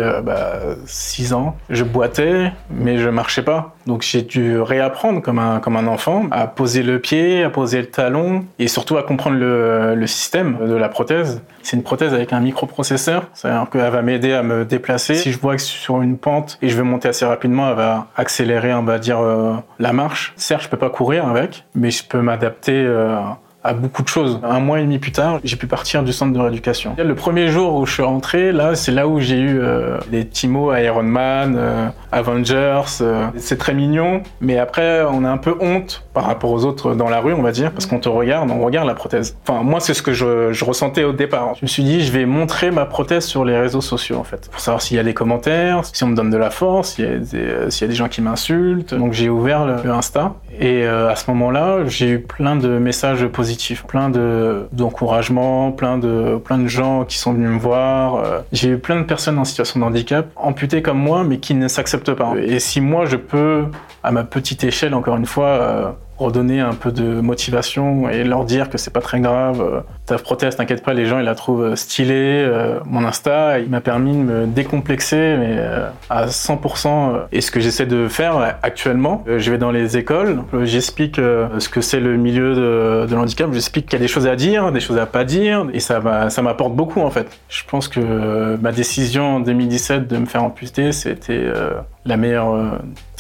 6 0.86 1.30
bah, 1.30 1.38
ans 1.38 1.58
je 1.70 1.84
boitais, 1.84 2.52
mais 2.70 2.98
je 2.98 3.10
marchais 3.10 3.44
pas. 3.44 3.76
Donc 3.88 4.04
j'ai 4.04 4.22
dû 4.22 4.60
réapprendre 4.60 5.22
comme 5.22 5.40
un, 5.40 5.60
comme 5.60 5.76
un 5.76 5.88
enfant 5.88 6.26
à 6.32 6.48
poser 6.48 6.84
le 6.84 7.00
pied, 7.00 7.44
à 7.44 7.50
poser 7.50 7.80
le 7.80 7.88
talon 7.88 8.46
et 8.60 8.68
surtout 8.68 8.98
à 8.98 9.04
comprendre 9.04 9.38
le, 9.38 9.96
le 9.96 10.08
système 10.08 10.58
de 10.68 10.76
la 10.76 10.90
prothèse. 10.90 11.42
C'est 11.64 11.78
une 11.78 11.84
prothèse 11.84 12.14
avec 12.14 12.34
un 12.34 12.40
microprocesseur, 12.40 13.28
c'est-à-dire 13.34 13.70
qu'elle 13.70 13.92
va 13.92 14.02
m'aider 14.02 14.34
à 14.34 14.44
me 14.44 14.66
déplacer. 14.66 15.16
Si 15.16 15.32
je 15.32 15.40
vois 15.40 15.56
que 15.56 15.62
sur 15.62 16.02
une 16.02 16.18
pente 16.18 16.58
et 16.62 16.70
je 16.70 16.78
veux 16.78 16.84
monter 16.84 17.10
assez 17.10 17.26
rapidement, 17.26 17.70
elle 17.70 17.76
va 17.76 18.08
accélérer, 18.16 18.74
dire, 19.00 19.20
euh, 19.20 19.54
la 19.80 19.94
marche. 19.94 20.34
Certes, 20.36 20.64
je 20.64 20.70
peux 20.70 20.78
pas 20.78 20.90
courir 20.90 21.28
avec, 21.28 21.66
mais 21.76 21.92
je 21.92 22.04
peux 22.04 22.22
m'adapter. 22.22 22.84
Euh, 22.86 23.20
à 23.64 23.74
beaucoup 23.74 24.02
de 24.02 24.08
choses. 24.08 24.40
Un 24.44 24.60
mois 24.60 24.80
et 24.80 24.84
demi 24.84 24.98
plus 24.98 25.12
tard, 25.12 25.40
j'ai 25.44 25.56
pu 25.56 25.68
partir 25.68 26.04
du 26.04 26.14
centre 26.14 26.34
de 26.34 26.40
rééducation. 26.40 26.96
Le 26.98 27.16
premier 27.16 27.48
jour 27.48 27.76
où 27.76 27.86
je 27.86 27.94
suis 27.94 28.04
rentré, 28.04 28.52
là, 28.52 28.76
c'est 28.76 28.92
là 28.92 29.08
où 29.08 29.20
j'ai 29.20 29.40
eu 29.40 29.60
euh, 29.60 30.00
des 30.10 30.26
Timo, 30.26 30.74
Iron 30.76 31.04
Man, 31.04 31.56
euh, 31.58 31.88
Avengers. 32.12 32.82
Euh, 33.02 33.28
c'est 33.38 33.58
très 33.58 33.74
mignon, 33.74 34.24
mais 34.40 34.58
après, 34.58 35.04
on 35.04 35.24
a 35.24 35.30
un 35.30 35.38
peu 35.38 35.56
honte 35.60 36.04
par 36.14 36.26
rapport 36.26 36.52
aux 36.52 36.66
autres 36.66 36.96
dans 36.96 37.10
la 37.10 37.20
rue, 37.20 37.34
on 37.34 37.44
va 37.44 37.52
dire, 37.52 37.72
parce 37.72 37.86
qu'on 37.86 38.00
te 38.00 38.10
regarde, 38.10 38.50
on 38.50 38.64
regarde 38.64 38.88
la 38.88 38.96
prothèse. 38.96 39.38
Enfin, 39.48 39.62
moi, 39.64 39.80
c'est 39.80 39.94
ce 39.94 40.02
que 40.02 40.14
je, 40.14 40.64
ressentais 40.64 41.04
au 41.04 41.14
départ. 41.14 41.56
Je 41.56 41.66
me 41.66 41.68
suis 41.68 41.84
dit, 41.84 42.02
je 42.02 42.12
vais 42.12 42.26
montrer 42.26 42.72
ma 42.72 42.86
prothèse 42.86 43.26
sur 43.26 43.46
les 43.46 43.58
réseaux 43.58 43.82
sociaux, 43.82 44.18
en 44.18 44.24
fait, 44.24 44.50
pour 44.50 44.60
savoir 44.60 44.82
s'il 44.82 44.98
y 44.98 45.00
a 45.00 45.04
des 45.04 45.14
commentaires, 45.14 45.82
si 45.86 46.04
on 46.04 46.08
me 46.08 46.16
donne 46.16 46.30
de 46.30 46.38
la 46.38 46.50
force, 46.50 46.94
s'il 46.94 47.06
y, 47.06 47.84
a 47.84 47.88
des 47.88 47.96
gens 47.96 48.08
qui 48.08 48.22
m'insultent. 48.22 48.94
Donc, 48.94 49.14
j'ai 49.14 49.30
ouvert 49.30 49.66
le 49.66 49.92
Insta, 49.92 50.36
et 50.60 50.86
à 50.86 51.16
ce 51.16 51.30
moment-là, 51.32 51.80
j'ai 51.88 52.10
eu 52.10 52.20
plein 52.20 52.56
de 52.56 52.78
messages 52.78 53.26
positifs 53.28 53.51
plein 53.88 54.10
de 54.10 54.68
d'encouragement, 54.72 55.72
plein 55.72 55.98
de 55.98 56.38
plein 56.44 56.58
de 56.58 56.68
gens 56.68 57.06
qui 57.06 57.18
sont 57.18 57.34
venus 57.34 57.50
me 57.50 57.60
voir. 57.60 58.16
Euh, 58.16 58.40
j'ai 58.52 58.70
eu 58.70 58.78
plein 58.78 59.00
de 59.00 59.06
personnes 59.06 59.38
en 59.38 59.46
situation 59.46 59.80
de 59.80 59.86
handicap, 59.86 60.30
amputées 60.36 60.82
comme 60.82 61.00
moi, 61.00 61.24
mais 61.24 61.38
qui 61.38 61.54
ne 61.54 61.68
s'acceptent 61.68 62.14
pas. 62.14 62.34
Et 62.42 62.60
si 62.60 62.82
moi 62.82 63.06
je 63.06 63.16
peux, 63.16 63.66
à 64.04 64.12
ma 64.12 64.24
petite 64.24 64.64
échelle, 64.64 64.94
encore 64.94 65.18
une 65.18 65.26
fois, 65.26 65.48
euh, 65.48 65.92
redonner 66.22 66.60
un 66.60 66.74
peu 66.74 66.92
de 66.92 67.22
motivation 67.22 68.10
et 68.10 68.24
leur 68.24 68.46
dire 68.46 68.70
que 68.70 68.78
c'est 68.78 68.92
pas 68.92 69.02
très 69.02 69.20
grave. 69.20 69.84
Ta 70.06 70.18
prothèse, 70.18 70.56
t'inquiète 70.56 70.84
pas, 70.84 70.94
les 70.94 71.06
gens 71.06 71.20
ils 71.20 71.26
la 71.26 71.36
trouvent 71.36 71.76
stylée. 71.76 72.44
Euh, 72.46 72.80
mon 72.86 73.04
Insta, 73.06 73.60
il 73.60 73.70
m'a 73.70 73.82
permis 73.82 74.14
de 74.14 74.22
me 74.22 74.48
décomplexer 74.48 75.18
euh, 75.18 75.90
à 76.10 76.28
100%. 76.28 77.28
Et 77.32 77.42
ce 77.42 77.52
que 77.52 77.60
j'essaie 77.60 77.86
de 77.86 78.08
faire 78.08 78.58
actuellement, 78.64 79.24
euh, 79.28 79.40
je 79.40 79.52
vais 79.52 79.58
dans 79.58 79.72
les 79.72 79.98
écoles, 79.98 80.42
j'explique 80.64 81.16
ce 81.18 81.70
que 81.70 81.82
c'est 81.82 82.00
le 82.00 82.18
milieu 82.18 82.56
de, 82.56 83.08
de 83.08 83.16
l'handicap, 83.16 83.52
j'explique 83.52 83.86
qu'il 83.86 83.94
y 83.94 84.02
a 84.02 84.06
des 84.06 84.08
choses 84.08 84.28
à 84.28 84.36
dire, 84.36 84.72
des 84.72 84.80
choses 84.80 84.98
à 84.98 85.06
pas 85.06 85.24
dire, 85.24 85.68
et 85.74 85.80
ça 85.80 86.00
m'apporte 86.42 86.74
beaucoup 86.74 87.02
en 87.02 87.12
fait. 87.12 87.28
Je 87.50 87.64
pense 87.70 87.88
que 87.88 88.56
ma 88.58 88.72
décision 88.72 89.38
en 89.38 89.40
2017 89.40 90.08
de 90.08 90.18
me 90.18 90.26
faire 90.26 90.44
amputer, 90.44 90.92
c'était 90.92 91.52
la 92.06 92.18
meilleure 92.18 92.54
euh, 92.54 92.70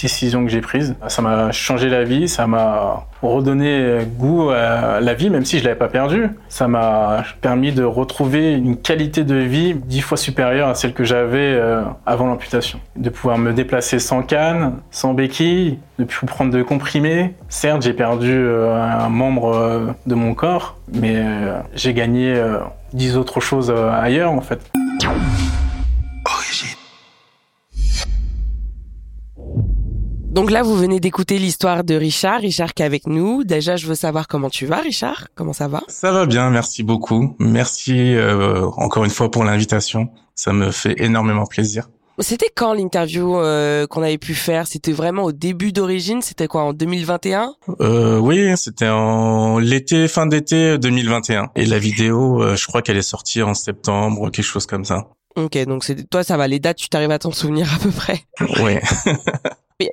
décision 0.01 0.43
que 0.43 0.50
j'ai 0.50 0.61
prise. 0.61 0.95
Ça 1.07 1.21
m'a 1.21 1.51
changé 1.51 1.89
la 1.89 2.03
vie, 2.03 2.27
ça 2.27 2.47
m'a 2.47 3.05
redonné 3.21 4.00
goût 4.17 4.50
à 4.50 5.00
la 5.00 5.13
vie, 5.13 5.29
même 5.29 5.45
si 5.45 5.59
je 5.59 5.63
l'avais 5.63 5.77
pas 5.77 5.88
perdu. 5.88 6.29
Ça 6.50 6.67
m'a 6.67 7.23
permis 7.41 7.71
de 7.71 7.83
retrouver 7.83 8.53
une 8.53 8.77
qualité 8.77 9.23
de 9.23 9.35
vie 9.35 9.75
dix 9.75 10.01
fois 10.01 10.17
supérieure 10.17 10.69
à 10.69 10.75
celle 10.75 10.93
que 10.93 11.03
j'avais 11.03 11.53
euh, 11.53 11.83
avant 12.05 12.25
l'amputation. 12.25 12.79
De 12.95 13.09
pouvoir 13.09 13.38
me 13.38 13.53
déplacer 13.53 14.00
sans 14.00 14.23
canne, 14.23 14.77
sans 14.89 15.13
béquille, 15.13 15.77
de 16.00 16.03
plus 16.03 16.25
prendre 16.25 16.51
de 16.51 16.63
comprimés. 16.63 17.35
Certes, 17.50 17.83
j'ai 17.83 17.93
perdu 17.93 18.33
euh, 18.33 18.73
un 18.81 19.09
membre 19.09 19.93
de 20.07 20.15
mon 20.15 20.33
corps, 20.33 20.77
mais 20.91 21.23
j'ai 21.75 21.93
gagné 21.93 22.41
dix 22.93 23.17
autres 23.17 23.39
choses 23.39 23.71
ailleurs 23.71 24.31
en 24.31 24.41
fait. 24.41 24.59
Donc 30.31 30.50
là, 30.50 30.63
vous 30.63 30.77
venez 30.77 31.01
d'écouter 31.01 31.38
l'histoire 31.38 31.83
de 31.83 31.93
Richard. 31.93 32.39
Richard 32.39 32.73
qui 32.73 32.83
est 32.83 32.85
avec 32.85 33.05
nous. 33.05 33.43
Déjà, 33.43 33.75
je 33.75 33.85
veux 33.85 33.95
savoir 33.95 34.29
comment 34.29 34.50
tu 34.50 34.65
vas, 34.65 34.77
Richard. 34.77 35.27
Comment 35.35 35.51
ça 35.51 35.67
va? 35.67 35.81
Ça 35.89 36.13
va 36.13 36.25
bien, 36.25 36.50
merci 36.50 36.83
beaucoup. 36.83 37.35
Merci 37.38 38.15
euh, 38.15 38.65
encore 38.77 39.03
une 39.03 39.11
fois 39.11 39.29
pour 39.29 39.43
l'invitation. 39.43 40.07
Ça 40.33 40.53
me 40.53 40.71
fait 40.71 40.95
énormément 41.01 41.45
plaisir. 41.45 41.89
C'était 42.19 42.50
quand 42.55 42.73
l'interview 42.73 43.35
euh, 43.35 43.88
qu'on 43.88 44.03
avait 44.03 44.17
pu 44.17 44.33
faire? 44.33 44.67
C'était 44.67 44.93
vraiment 44.93 45.23
au 45.23 45.31
début 45.33 45.73
d'origine? 45.73 46.21
C'était 46.21 46.47
quoi 46.47 46.63
en 46.63 46.71
2021 46.71 47.53
euh, 47.81 48.17
Oui, 48.17 48.55
c'était 48.55 48.88
en 48.88 49.59
l'été, 49.59 50.07
fin 50.07 50.27
d'été 50.27 50.77
2021. 50.77 51.50
Et 51.57 51.65
la 51.65 51.77
vidéo, 51.77 52.41
euh, 52.41 52.55
je 52.55 52.67
crois 52.67 52.81
qu'elle 52.81 52.97
est 52.97 53.01
sortie 53.01 53.41
en 53.41 53.53
septembre, 53.53 54.29
quelque 54.29 54.45
chose 54.45 54.65
comme 54.65 54.85
ça. 54.85 55.07
Ok, 55.35 55.57
donc 55.65 55.83
c'est 55.83 56.09
toi, 56.09 56.23
ça 56.23 56.38
va. 56.38 56.47
Les 56.47 56.59
dates, 56.59 56.77
tu 56.77 56.88
t'arrives 56.88 57.11
à 57.11 57.19
t'en 57.19 57.31
souvenir 57.31 57.73
à 57.73 57.79
peu 57.79 57.91
près? 57.91 58.21
Oui. 58.61 58.77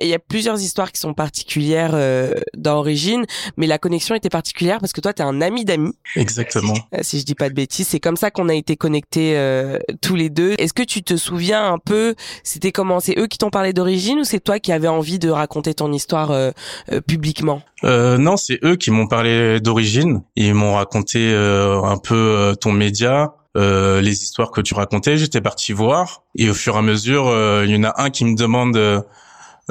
Il 0.01 0.07
y 0.07 0.13
a 0.13 0.19
plusieurs 0.19 0.59
histoires 0.59 0.91
qui 0.91 0.99
sont 0.99 1.13
particulières 1.13 1.91
euh, 1.93 2.33
d'origine, 2.55 3.25
mais 3.57 3.67
la 3.67 3.77
connexion 3.77 4.15
était 4.15 4.29
particulière 4.29 4.79
parce 4.79 4.93
que 4.93 5.01
toi, 5.01 5.13
tu 5.13 5.21
es 5.21 5.25
un 5.25 5.41
ami 5.41 5.65
d'amis. 5.65 5.93
Exactement. 6.15 6.75
Euh, 6.93 6.99
si 7.01 7.19
je 7.19 7.25
dis 7.25 7.35
pas 7.35 7.49
de 7.49 7.55
bêtises, 7.55 7.87
c'est 7.87 7.99
comme 7.99 8.17
ça 8.17 8.31
qu'on 8.31 8.49
a 8.49 8.53
été 8.53 8.75
connectés 8.75 9.37
euh, 9.37 9.79
tous 10.01 10.15
les 10.15 10.29
deux. 10.29 10.55
Est-ce 10.57 10.73
que 10.73 10.83
tu 10.83 11.03
te 11.03 11.17
souviens 11.17 11.71
un 11.71 11.77
peu, 11.77 12.15
c'était 12.43 12.71
comment? 12.71 12.99
C'est 12.99 13.17
eux 13.17 13.27
qui 13.27 13.37
t'ont 13.37 13.49
parlé 13.49 13.73
d'origine 13.73 14.19
ou 14.19 14.23
c'est 14.23 14.39
toi 14.39 14.59
qui 14.59 14.71
avais 14.71 14.87
envie 14.87 15.19
de 15.19 15.29
raconter 15.29 15.73
ton 15.73 15.91
histoire 15.91 16.31
euh, 16.31 16.51
euh, 16.91 17.01
publiquement? 17.01 17.61
Non, 17.83 18.35
c'est 18.35 18.59
eux 18.63 18.75
qui 18.75 18.91
m'ont 18.91 19.07
parlé 19.07 19.59
d'origine. 19.61 20.21
Ils 20.35 20.53
m'ont 20.53 20.75
raconté 20.75 21.33
un 21.33 21.97
peu 21.97 22.53
ton 22.59 22.73
média, 22.73 23.35
euh, 23.57 23.99
les 24.01 24.21
histoires 24.23 24.51
que 24.51 24.61
tu 24.61 24.73
racontais, 24.73 25.17
j'étais 25.17 25.41
parti 25.41 25.73
voir 25.73 26.23
et 26.35 26.49
au 26.49 26.53
fur 26.53 26.75
et 26.75 26.77
à 26.77 26.81
mesure, 26.81 27.33
il 27.65 27.71
y 27.71 27.75
en 27.75 27.83
a 27.83 27.93
un 28.01 28.09
qui 28.09 28.25
me 28.25 28.35
demande 28.35 28.77
euh, 28.77 29.01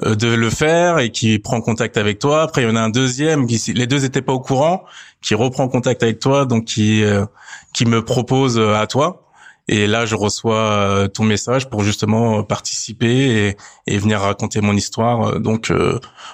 de 0.05 0.29
le 0.29 0.51
faire 0.51 0.99
et 0.99 1.11
qui 1.11 1.39
prend 1.39 1.61
contact 1.61 1.97
avec 1.97 2.19
toi. 2.19 2.43
Après, 2.43 2.63
il 2.63 2.69
y 2.69 2.71
en 2.71 2.77
a 2.77 2.81
un 2.81 2.91
deuxième 2.91 3.47
qui, 3.47 3.73
les 3.73 3.87
deux 3.87 4.05
étaient 4.05 4.23
pas 4.23 4.33
au 4.33 4.41
courant, 4.41 4.85
qui 5.21 5.35
reprend 5.35 5.69
contact 5.69 6.03
avec 6.03 6.19
toi, 6.19 6.45
donc 6.47 6.65
qui 6.65 7.03
euh, 7.03 7.25
qui 7.73 7.85
me 7.87 8.05
propose 8.05 8.59
euh, 8.59 8.75
à 8.75 8.87
toi. 8.87 9.25
Et 9.69 9.87
là, 9.87 10.07
je 10.07 10.15
reçois 10.15 11.09
ton 11.13 11.25
message 11.25 11.69
pour 11.69 11.83
justement 11.85 12.43
participer 12.43 13.49
et, 13.49 13.57
et 13.87 13.99
venir 13.99 14.21
raconter 14.21 14.63
mon 14.63 14.73
histoire. 14.73 15.41
Donc, 15.41 15.71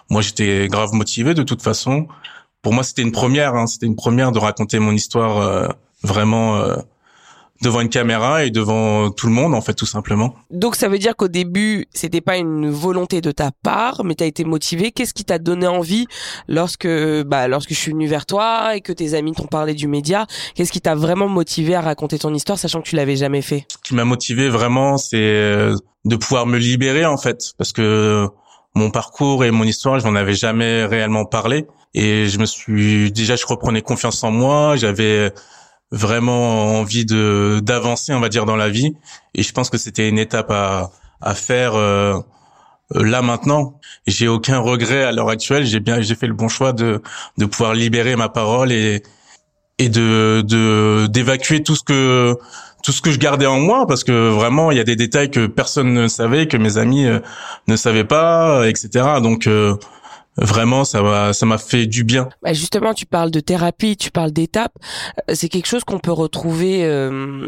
moi, 0.09 0.23
j'étais 0.23 0.69
grave 0.69 0.93
motivé 0.93 1.35
de 1.35 1.43
toute 1.43 1.61
façon. 1.61 2.07
Pour 2.63 2.73
moi, 2.73 2.85
c'était 2.85 3.03
une 3.03 3.11
première. 3.11 3.57
Hein, 3.57 3.67
c'était 3.67 3.87
une 3.87 3.97
première 3.97 4.31
de 4.31 4.39
raconter 4.39 4.79
mon 4.79 4.93
histoire 4.93 5.69
vraiment 6.05 6.63
devant 7.65 7.81
une 7.81 7.89
caméra 7.89 8.45
et 8.45 8.51
devant 8.51 9.11
tout 9.11 9.27
le 9.27 9.33
monde 9.33 9.55
en 9.55 9.61
fait 9.61 9.75
tout 9.75 9.87
simplement. 9.87 10.35
Donc 10.51 10.77
ça 10.77 10.89
veut 10.89 10.99
dire 10.99 11.17
qu'au 11.17 11.29
début 11.29 11.87
c'était 11.93 12.21
pas 12.21 12.37
une 12.37 12.71
volonté 12.71 13.21
de 13.21 13.31
ta 13.31 13.51
part 13.63 14.05
mais 14.05 14.15
tu 14.15 14.23
as 14.23 14.27
été 14.27 14.45
motivé. 14.45 14.93
Qu'est-ce 14.93 15.15
qui 15.15 15.25
t'a 15.25 15.39
donné 15.39 15.67
envie 15.67 16.07
lorsque 16.47 16.89
bah 17.25 17.49
lorsque 17.49 17.71
je 17.71 17.79
suis 17.79 17.93
venu 17.93 18.07
vers 18.07 18.27
toi 18.27 18.77
et 18.77 18.81
que 18.81 18.93
tes 18.93 19.15
amis 19.15 19.33
t'ont 19.33 19.47
parlé 19.47 19.75
du 19.75 19.89
média? 19.89 20.27
Qu'est-ce 20.55 20.73
qui 20.73 20.81
t'a 20.81 20.95
vraiment 20.95 21.29
motivé 21.29 21.75
à 21.75 21.81
raconter 21.81 22.19
ton 22.19 22.33
histoire 22.35 22.59
sachant 22.59 22.83
que 22.83 22.89
tu 22.89 22.97
l'avais 22.97 23.17
jamais 23.17 23.43
fait? 23.43 23.67
Ce 23.69 23.79
qui 23.83 23.95
m'a 23.95 24.05
motivé 24.05 24.49
vraiment 24.49 24.99
c'est 24.99 25.17
euh, 25.17 25.75
de 26.05 26.17
pouvoir 26.17 26.47
me 26.47 26.59
libérer 26.59 27.07
en 27.07 27.17
fait. 27.17 27.53
Parce 27.57 27.73
que 27.73 28.29
mon 28.75 28.91
parcours 28.91 29.45
et 29.45 29.51
mon 29.51 29.65
histoire 29.65 29.99
je 30.01 30.07
n'en 30.07 30.15
avais 30.15 30.35
jamais 30.35 30.85
réellement 30.85 31.25
parlé. 31.25 31.67
Et 31.95 32.27
je 32.27 32.39
me 32.39 32.45
suis 32.45 33.11
déjà 33.11 33.37
je 33.37 33.47
reprenais 33.47 33.81
confiance 33.81 34.23
en 34.23 34.31
moi. 34.31 34.77
J'avais 34.77 35.33
vraiment 35.91 36.79
envie 36.79 37.05
de 37.05 37.61
d'avancer, 37.63 38.13
on 38.15 38.21
va 38.21 38.29
dire, 38.29 38.47
dans 38.47 38.57
la 38.57 38.69
vie. 38.69 38.95
Et 39.35 39.43
je 39.43 39.53
pense 39.53 39.71
que 39.71 39.79
c'était 39.79 40.09
une 40.09 40.19
étape 40.19 40.51
à 40.51 40.91
à 41.21 41.35
faire 41.35 41.75
euh, 41.77 42.19
là 42.91 43.23
maintenant. 43.23 43.81
J'ai 44.07 44.29
aucun 44.29 44.59
regret 44.59 45.05
à 45.05 45.13
l'heure 45.13 45.31
actuelle. 45.31 45.65
J'ai 45.67 45.81
bien, 45.81 46.01
j'ai 46.01 46.15
fait 46.15 46.27
le 46.27 46.35
bon 46.35 46.49
choix 46.49 46.73
de 46.73 47.03
de 47.39 47.47
pouvoir 47.47 47.75
libérer 47.75 48.17
ma 48.17 48.29
parole 48.29 48.73
et 48.73 49.03
et 49.79 49.89
de 49.89 50.43
de 50.47 51.07
d'évacuer 51.09 51.63
tout 51.63 51.77
ce 51.77 51.83
que 51.83 52.37
tout 52.83 52.93
ce 52.93 53.01
que 53.03 53.11
je 53.11 53.19
gardais 53.19 53.47
en 53.47 53.59
moi 53.59 53.87
parce 53.87 54.05
que 54.05 54.29
vraiment 54.29 54.71
il 54.71 54.77
y 54.77 54.81
a 54.81 54.85
des 54.85 54.97
détails 54.97 55.31
que 55.31 55.47
personne 55.47 55.93
ne 55.93 56.07
savait 56.07 56.47
que 56.47 56.57
mes 56.57 56.77
amis 56.79 57.07
euh, 57.07 57.19
ne 57.67 57.77
savaient 57.77 58.05
pas 58.05 58.69
etc 58.69 59.07
donc 59.23 59.47
euh, 59.47 59.75
vraiment 60.37 60.85
ça 60.85 61.03
m'a 61.03 61.33
ça 61.33 61.47
m'a 61.47 61.59
fait 61.59 61.87
du 61.87 62.05
bien. 62.05 62.29
Bah 62.43 62.53
justement, 62.53 62.95
tu 62.95 63.07
parles 63.07 63.31
de 63.31 63.41
thérapie, 63.41 63.97
tu 63.97 64.11
parles 64.11 64.33
d'étapes. 64.33 64.75
Euh, 65.29 65.35
c'est 65.35 65.49
quelque 65.49 65.67
chose 65.67 65.85
qu'on 65.85 65.99
peut 65.99 66.13
retrouver 66.13 66.85
euh, 66.85 67.47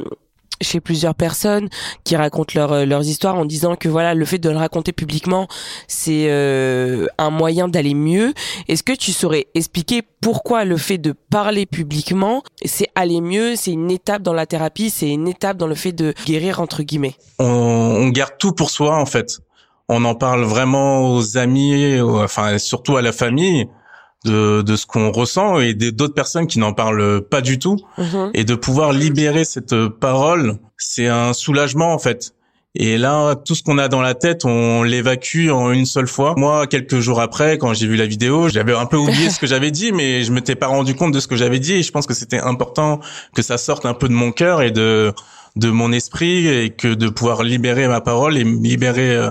chez 0.62 0.80
plusieurs 0.80 1.14
personnes 1.14 1.68
qui 2.04 2.16
racontent 2.16 2.52
leur, 2.54 2.72
euh, 2.72 2.84
leurs 2.86 3.04
histoires 3.06 3.34
en 3.34 3.44
disant 3.44 3.76
que 3.76 3.88
voilà 3.88 4.14
le 4.14 4.24
fait 4.24 4.38
de 4.38 4.48
le 4.48 4.56
raconter 4.56 4.92
publiquement 4.92 5.48
c'est 5.86 6.30
un 6.30 7.30
moyen 7.30 7.68
d'aller 7.68 7.94
mieux. 7.94 8.32
Est-ce 8.68 8.82
que 8.82 8.92
tu 8.92 9.12
saurais 9.12 9.46
expliquer 9.54 10.02
pourquoi 10.20 10.64
le 10.64 10.76
fait 10.76 10.98
de 10.98 11.12
parler 11.30 11.66
publiquement 11.66 12.42
c'est 12.64 12.88
aller 12.94 13.20
mieux, 13.20 13.56
c'est 13.56 13.72
une 13.72 13.90
étape 13.90 14.22
dans 14.22 14.32
la 14.32 14.46
thérapie, 14.46 14.90
c'est 14.90 15.10
une 15.10 15.28
étape 15.28 15.56
dans 15.56 15.66
le 15.66 15.74
fait 15.74 15.92
de 15.92 16.14
guérir 16.24 16.60
entre 16.60 16.82
guillemets? 16.82 17.16
On, 17.38 17.44
on 17.44 18.08
garde 18.08 18.32
tout 18.38 18.52
pour 18.52 18.70
soi 18.70 18.96
en 18.98 19.06
fait 19.06 19.40
on 19.88 20.04
en 20.04 20.14
parle 20.14 20.42
vraiment 20.42 21.14
aux 21.14 21.38
amis, 21.38 22.00
enfin 22.00 22.58
surtout 22.58 22.96
à 22.96 23.02
la 23.02 23.12
famille 23.12 23.68
de, 24.24 24.62
de 24.62 24.76
ce 24.76 24.86
qu'on 24.86 25.12
ressent 25.12 25.60
et 25.60 25.74
d'autres 25.74 26.14
personnes 26.14 26.46
qui 26.46 26.58
n'en 26.58 26.72
parlent 26.72 27.22
pas 27.22 27.40
du 27.40 27.58
tout. 27.58 27.78
Mhm. 27.98 28.30
Et 28.34 28.44
de 28.44 28.54
pouvoir 28.54 28.92
libérer 28.92 29.44
cette 29.44 29.86
parole, 29.86 30.58
c'est 30.76 31.06
un 31.06 31.32
soulagement 31.32 31.92
en 31.92 31.98
fait. 31.98 32.32
Et 32.78 32.98
là, 32.98 33.34
tout 33.36 33.54
ce 33.54 33.62
qu'on 33.62 33.78
a 33.78 33.88
dans 33.88 34.02
la 34.02 34.14
tête, 34.14 34.44
on 34.44 34.82
l'évacue 34.82 35.48
en 35.48 35.72
une 35.72 35.86
seule 35.86 36.06
fois. 36.06 36.34
Moi, 36.36 36.66
quelques 36.66 36.98
jours 36.98 37.22
après, 37.22 37.56
quand 37.56 37.72
j'ai 37.72 37.86
vu 37.86 37.96
la 37.96 38.04
vidéo, 38.04 38.50
j'avais 38.50 38.74
un 38.74 38.84
peu 38.84 38.98
oublié 38.98 39.30
ce 39.30 39.38
que 39.38 39.46
j'avais 39.46 39.70
dit, 39.70 39.92
mais 39.92 40.24
je 40.24 40.30
m'étais 40.30 40.56
pas 40.56 40.66
rendu 40.66 40.94
compte 40.94 41.12
de 41.12 41.20
ce 41.20 41.26
que 41.26 41.36
j'avais 41.36 41.58
dit. 41.58 41.74
Et 41.74 41.82
je 41.82 41.90
pense 41.90 42.06
que 42.06 42.12
c'était 42.12 42.38
important 42.38 43.00
que 43.34 43.40
ça 43.40 43.56
sorte 43.56 43.86
un 43.86 43.94
peu 43.94 44.08
de 44.08 44.12
mon 44.12 44.30
cœur 44.30 44.60
et 44.60 44.72
de 44.72 45.14
de 45.56 45.70
mon 45.70 45.90
esprit 45.90 46.46
et 46.46 46.70
que 46.70 46.92
de 46.92 47.08
pouvoir 47.08 47.42
libérer 47.42 47.88
ma 47.88 48.02
parole 48.02 48.36
et 48.36 48.44
libérer 48.44 49.16
euh, 49.16 49.30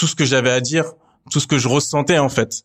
tout 0.00 0.06
ce 0.06 0.16
que 0.16 0.24
j'avais 0.24 0.50
à 0.50 0.62
dire, 0.62 0.94
tout 1.30 1.40
ce 1.40 1.46
que 1.46 1.58
je 1.58 1.68
ressentais 1.68 2.18
en 2.18 2.30
fait. 2.30 2.62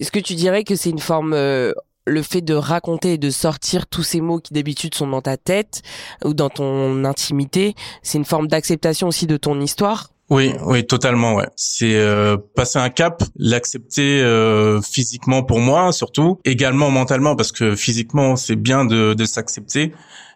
Est-ce 0.00 0.10
que 0.10 0.18
tu 0.18 0.34
dirais 0.34 0.64
que 0.64 0.76
c'est 0.76 0.88
une 0.88 0.98
forme 0.98 1.34
euh, 1.34 1.72
le 2.06 2.22
fait 2.22 2.40
de 2.40 2.54
raconter 2.54 3.12
et 3.12 3.18
de 3.18 3.28
sortir 3.28 3.86
tous 3.86 4.02
ces 4.02 4.22
mots 4.22 4.40
qui 4.40 4.54
d'habitude 4.54 4.94
sont 4.94 5.06
dans 5.06 5.20
ta 5.20 5.36
tête 5.36 5.82
ou 6.24 6.32
dans 6.32 6.48
ton 6.48 7.04
intimité, 7.04 7.74
c'est 8.02 8.16
une 8.16 8.24
forme 8.24 8.48
d'acceptation 8.48 9.08
aussi 9.08 9.26
de 9.26 9.36
ton 9.36 9.60
histoire? 9.60 10.08
Oui, 10.30 10.54
oui, 10.64 10.86
totalement, 10.86 11.34
ouais. 11.34 11.48
C'est 11.54 11.96
euh, 11.96 12.38
passer 12.56 12.78
un 12.78 12.88
cap, 12.88 13.22
l'accepter 13.36 14.22
euh, 14.22 14.80
physiquement 14.80 15.42
pour 15.42 15.60
moi, 15.60 15.92
surtout, 15.92 16.40
également 16.46 16.90
mentalement, 16.90 17.36
parce 17.36 17.52
que 17.52 17.76
physiquement 17.76 18.36
c'est 18.36 18.56
bien 18.56 18.86
de, 18.86 19.12
de 19.12 19.24
s'accepter, 19.26 19.92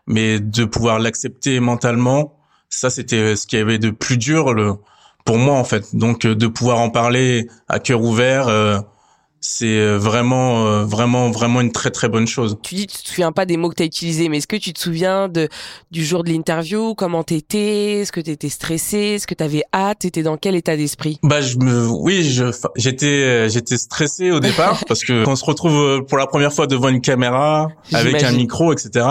mais 0.07 0.41
de 0.41 0.67
pouvoir 0.67 0.99
l'accepter 0.99 1.59
mentalement, 1.59 2.39
ça 2.69 2.91
c'était 2.91 3.35
ce 3.35 3.47
qui 3.47 3.57
avait 3.57 3.79
de 3.79 3.89
plus 3.89 4.19
dur 4.19 4.53
le, 4.53 4.75
pour 5.29 5.37
moi 5.37 5.57
en 5.57 5.65
fait. 5.65 5.95
Donc 5.95 6.23
de 6.23 6.47
pouvoir 6.47 6.79
en 6.79 6.89
parler 6.89 7.49
à 7.69 7.81
cœur 7.81 8.01
ouvert 8.01 8.49
c'est 9.40 9.78
euh, 9.78 9.99
vraiment 9.99 10.66
euh, 10.66 10.85
vraiment 10.85 11.30
vraiment 11.30 11.61
une 11.61 11.71
très 11.71 11.90
très 11.90 12.09
bonne 12.09 12.26
chose. 12.26 12.57
Tu 12.62 12.75
dis 12.75 12.87
tu 12.87 12.99
te 12.99 13.09
souviens 13.09 13.30
pas 13.30 13.47
des 13.47 13.57
mots 13.57 13.68
que 13.68 13.76
tu 13.76 13.83
as 13.83 13.87
utilisés 13.87 14.28
mais 14.28 14.38
est-ce 14.38 14.49
que 14.49 14.57
tu 14.57 14.73
te 14.73 14.80
souviens 14.80 15.28
de 15.28 15.49
du 15.90 16.04
jour 16.04 16.25
de 16.25 16.30
l'interview, 16.30 16.95
comment 16.95 17.23
t'étais, 17.23 18.00
est-ce 18.00 18.11
que 18.11 18.21
tu 18.21 18.30
étais 18.30 18.49
stressé, 18.49 18.99
est-ce 18.99 19.26
que 19.26 19.35
tu 19.35 19.45
avais 19.45 19.62
hâte, 19.73 20.00
t'étais 20.00 20.23
dans 20.23 20.37
quel 20.37 20.57
état 20.57 20.76
d'esprit? 20.76 21.21
Bah 21.23 21.40
je 21.40 21.57
me 21.59 21.87
oui, 21.88 22.25
je 22.25 22.47
j'étais 22.75 23.07
euh, 23.07 23.49
j'étais 23.49 23.78
stressé 23.78 24.33
au 24.33 24.40
départ 24.40 24.85
parce 24.88 25.04
que 25.04 25.25
quand 25.25 25.33
on 25.33 25.37
se 25.37 25.45
retrouve 25.45 26.04
pour 26.07 26.18
la 26.18 26.26
première 26.26 26.52
fois 26.52 26.66
devant 26.66 26.88
une 26.88 27.00
caméra 27.00 27.68
avec 27.92 28.23
un 28.25 28.33
micro 28.33 28.73
etc. 28.73 29.07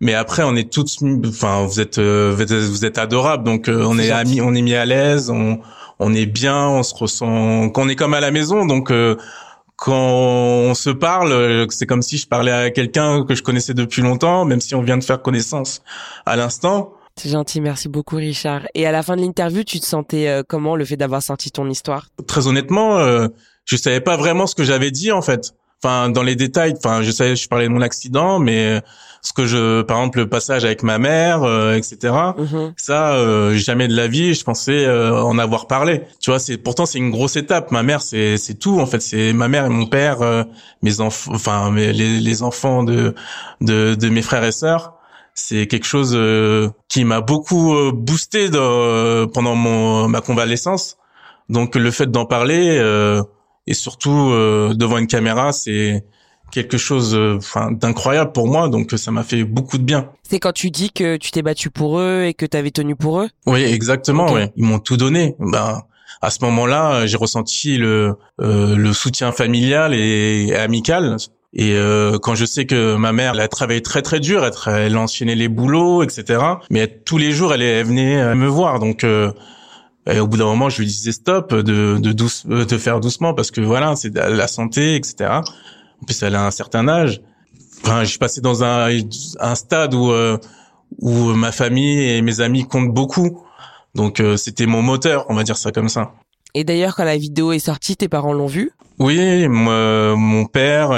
Mais 0.00 0.12
après 0.12 0.42
on 0.42 0.54
est 0.54 0.70
tous 0.70 0.98
enfin 1.26 1.64
vous 1.64 1.80
êtes 1.80 1.98
vous 1.98 2.84
êtes 2.84 2.98
adorables 2.98 3.44
donc 3.44 3.70
on 3.72 3.98
est, 3.98 4.10
amis, 4.10 4.42
on 4.42 4.54
est 4.54 4.62
mis 4.62 4.74
à 4.74 4.84
l'aise, 4.84 5.30
on 5.30 5.60
on 5.98 6.14
est 6.14 6.26
bien, 6.26 6.66
on 6.68 6.82
se 6.82 6.94
ressent 6.94 7.70
qu'on 7.70 7.88
est 7.88 7.94
comme 7.96 8.12
à 8.12 8.20
la 8.20 8.30
maison 8.30 8.66
donc 8.66 8.92
quand 9.84 10.12
on 10.12 10.74
se 10.74 10.90
parle, 10.90 11.66
c'est 11.70 11.86
comme 11.86 12.02
si 12.02 12.16
je 12.16 12.28
parlais 12.28 12.52
à 12.52 12.70
quelqu'un 12.70 13.24
que 13.24 13.34
je 13.34 13.42
connaissais 13.42 13.74
depuis 13.74 14.00
longtemps, 14.00 14.44
même 14.44 14.60
si 14.60 14.76
on 14.76 14.82
vient 14.82 14.96
de 14.96 15.02
faire 15.02 15.20
connaissance 15.20 15.82
à 16.24 16.36
l'instant. 16.36 16.92
C'est 17.16 17.30
gentil, 17.30 17.60
merci 17.60 17.88
beaucoup 17.88 18.14
Richard. 18.14 18.62
Et 18.74 18.86
à 18.86 18.92
la 18.92 19.02
fin 19.02 19.16
de 19.16 19.22
l'interview, 19.22 19.64
tu 19.64 19.80
te 19.80 19.84
sentais 19.84 20.28
euh, 20.28 20.44
comment 20.46 20.76
le 20.76 20.84
fait 20.84 20.96
d'avoir 20.96 21.20
sorti 21.20 21.50
ton 21.50 21.68
histoire? 21.68 22.06
Très 22.28 22.46
honnêtement, 22.46 23.00
euh, 23.00 23.26
je 23.64 23.74
savais 23.74 24.00
pas 24.00 24.16
vraiment 24.16 24.46
ce 24.46 24.54
que 24.54 24.62
j'avais 24.62 24.92
dit 24.92 25.10
en 25.10 25.20
fait. 25.20 25.52
Enfin, 25.82 26.10
dans 26.10 26.22
les 26.22 26.36
détails, 26.36 26.74
enfin, 26.76 27.02
je 27.02 27.10
savais, 27.10 27.34
je 27.36 27.48
parlais 27.48 27.66
de 27.66 27.72
mon 27.72 27.82
accident, 27.82 28.38
mais 28.38 28.80
ce 29.22 29.32
que 29.32 29.46
je, 29.46 29.82
par 29.82 29.98
exemple, 29.98 30.18
le 30.18 30.28
passage 30.28 30.64
avec 30.64 30.82
ma 30.82 30.98
mère, 30.98 31.44
euh, 31.44 31.76
etc. 31.76 32.12
Mhm. 32.36 32.72
Ça, 32.76 33.14
euh, 33.14 33.54
jamais 33.54 33.86
de 33.86 33.94
la 33.94 34.08
vie, 34.08 34.34
je 34.34 34.42
pensais 34.42 34.84
euh, 34.84 35.22
en 35.22 35.38
avoir 35.38 35.68
parlé. 35.68 36.02
Tu 36.20 36.30
vois, 36.30 36.40
c'est 36.40 36.56
pourtant 36.56 36.86
c'est 36.86 36.98
une 36.98 37.12
grosse 37.12 37.36
étape. 37.36 37.70
Ma 37.70 37.84
mère, 37.84 38.02
c'est 38.02 38.36
c'est 38.36 38.54
tout 38.54 38.80
en 38.80 38.86
fait. 38.86 39.00
C'est 39.00 39.32
ma 39.32 39.46
mère 39.46 39.66
et 39.66 39.68
mon 39.68 39.86
père, 39.86 40.18
mes 40.82 41.00
enfants, 41.00 41.32
enfin 41.34 41.70
mes, 41.70 41.92
les, 41.92 42.18
les 42.18 42.42
enfants 42.42 42.82
de, 42.82 43.14
de 43.60 43.94
de 43.94 44.08
mes 44.08 44.22
frères 44.22 44.44
et 44.44 44.52
sœurs. 44.52 44.94
C'est 45.34 45.66
quelque 45.68 45.86
chose 45.86 46.18
qui 46.88 47.04
m'a 47.04 47.20
beaucoup 47.20 47.92
boosté 47.92 48.50
de, 48.50 49.24
pendant 49.26 49.54
mon 49.54 50.08
ma 50.08 50.20
convalescence. 50.20 50.98
Donc 51.48 51.76
le 51.76 51.90
fait 51.92 52.10
d'en 52.10 52.26
parler 52.26 52.78
et 53.66 53.74
surtout 53.74 54.30
devant 54.74 54.98
une 54.98 55.06
caméra, 55.06 55.52
c'est 55.52 56.04
quelque 56.52 56.78
chose 56.78 57.14
euh, 57.16 57.36
enfin 57.38 57.72
d'incroyable 57.72 58.30
pour 58.30 58.46
moi 58.46 58.68
donc 58.68 58.92
ça 58.96 59.10
m'a 59.10 59.24
fait 59.24 59.42
beaucoup 59.42 59.78
de 59.78 59.82
bien. 59.82 60.10
C'est 60.22 60.38
quand 60.38 60.52
tu 60.52 60.70
dis 60.70 60.92
que 60.92 61.16
tu 61.16 61.32
t'es 61.32 61.42
battu 61.42 61.70
pour 61.70 61.98
eux 61.98 62.24
et 62.24 62.34
que 62.34 62.46
tu 62.46 62.56
avais 62.56 62.70
tenu 62.70 62.94
pour 62.94 63.20
eux? 63.20 63.28
Oui, 63.46 63.62
exactement, 63.62 64.30
oui. 64.32 64.42
Ils 64.56 64.64
m'ont 64.64 64.78
tout 64.78 64.96
donné. 64.96 65.34
Ben 65.40 65.82
à 66.20 66.30
ce 66.30 66.44
moment-là, 66.44 67.06
j'ai 67.06 67.16
ressenti 67.16 67.78
le 67.78 68.14
euh, 68.40 68.76
le 68.76 68.92
soutien 68.92 69.32
familial 69.32 69.94
et, 69.94 70.54
amical 70.54 71.16
et 71.54 71.72
euh, 71.72 72.18
quand 72.18 72.34
je 72.34 72.44
sais 72.44 72.64
que 72.64 72.96
ma 72.96 73.12
mère, 73.12 73.32
elle 73.34 73.40
a 73.40 73.48
travaillé 73.48 73.82
très 73.82 74.02
très 74.02 74.20
dur, 74.20 74.44
elle, 74.44 74.52
elle 74.74 74.96
a 74.96 75.00
enchaîné 75.00 75.34
les 75.34 75.48
boulots, 75.48 76.02
etc. 76.02 76.40
Mais 76.70 76.86
tous 76.86 77.18
les 77.18 77.32
jours, 77.32 77.52
elle, 77.52 77.60
elle 77.60 77.84
venait 77.84 78.34
me 78.34 78.46
voir. 78.46 78.78
Donc, 78.78 79.04
et 80.10 80.18
au 80.18 80.26
bout 80.26 80.36
d'un 80.36 80.46
moment, 80.46 80.68
je 80.68 80.78
lui 80.78 80.86
disais 80.86 81.12
stop, 81.12 81.54
de 81.54 81.98
de, 81.98 82.12
douce, 82.12 82.46
de 82.46 82.78
faire 82.78 83.00
doucement 83.00 83.34
parce 83.34 83.50
que 83.50 83.60
voilà, 83.60 83.94
c'est 83.96 84.14
la 84.14 84.48
santé, 84.48 84.96
etc. 84.96 85.30
En 85.30 86.04
plus, 86.04 86.22
elle 86.22 86.34
a 86.34 86.44
un 86.46 86.50
certain 86.50 86.88
âge. 86.88 87.22
Enfin, 87.84 88.02
je 88.04 88.10
suis 88.10 88.18
passé 88.18 88.40
dans 88.40 88.64
un, 88.64 88.88
un 89.40 89.54
stade 89.54 89.94
où 89.94 90.10
euh, 90.10 90.38
où 90.98 91.34
ma 91.34 91.52
famille 91.52 92.00
et 92.10 92.22
mes 92.22 92.40
amis 92.40 92.66
comptent 92.66 92.92
beaucoup. 92.92 93.42
Donc 93.94 94.20
euh, 94.20 94.36
c'était 94.36 94.66
mon 94.66 94.82
moteur, 94.82 95.26
on 95.28 95.34
va 95.34 95.44
dire 95.44 95.56
ça 95.56 95.70
comme 95.70 95.88
ça. 95.88 96.12
Et 96.54 96.64
d'ailleurs, 96.64 96.96
quand 96.96 97.04
la 97.04 97.16
vidéo 97.16 97.52
est 97.52 97.58
sortie, 97.58 97.96
tes 97.96 98.08
parents 98.08 98.32
l'ont 98.32 98.46
vue 98.46 98.72
Oui, 98.98 99.48
mon 99.48 100.44
père, 100.46 100.90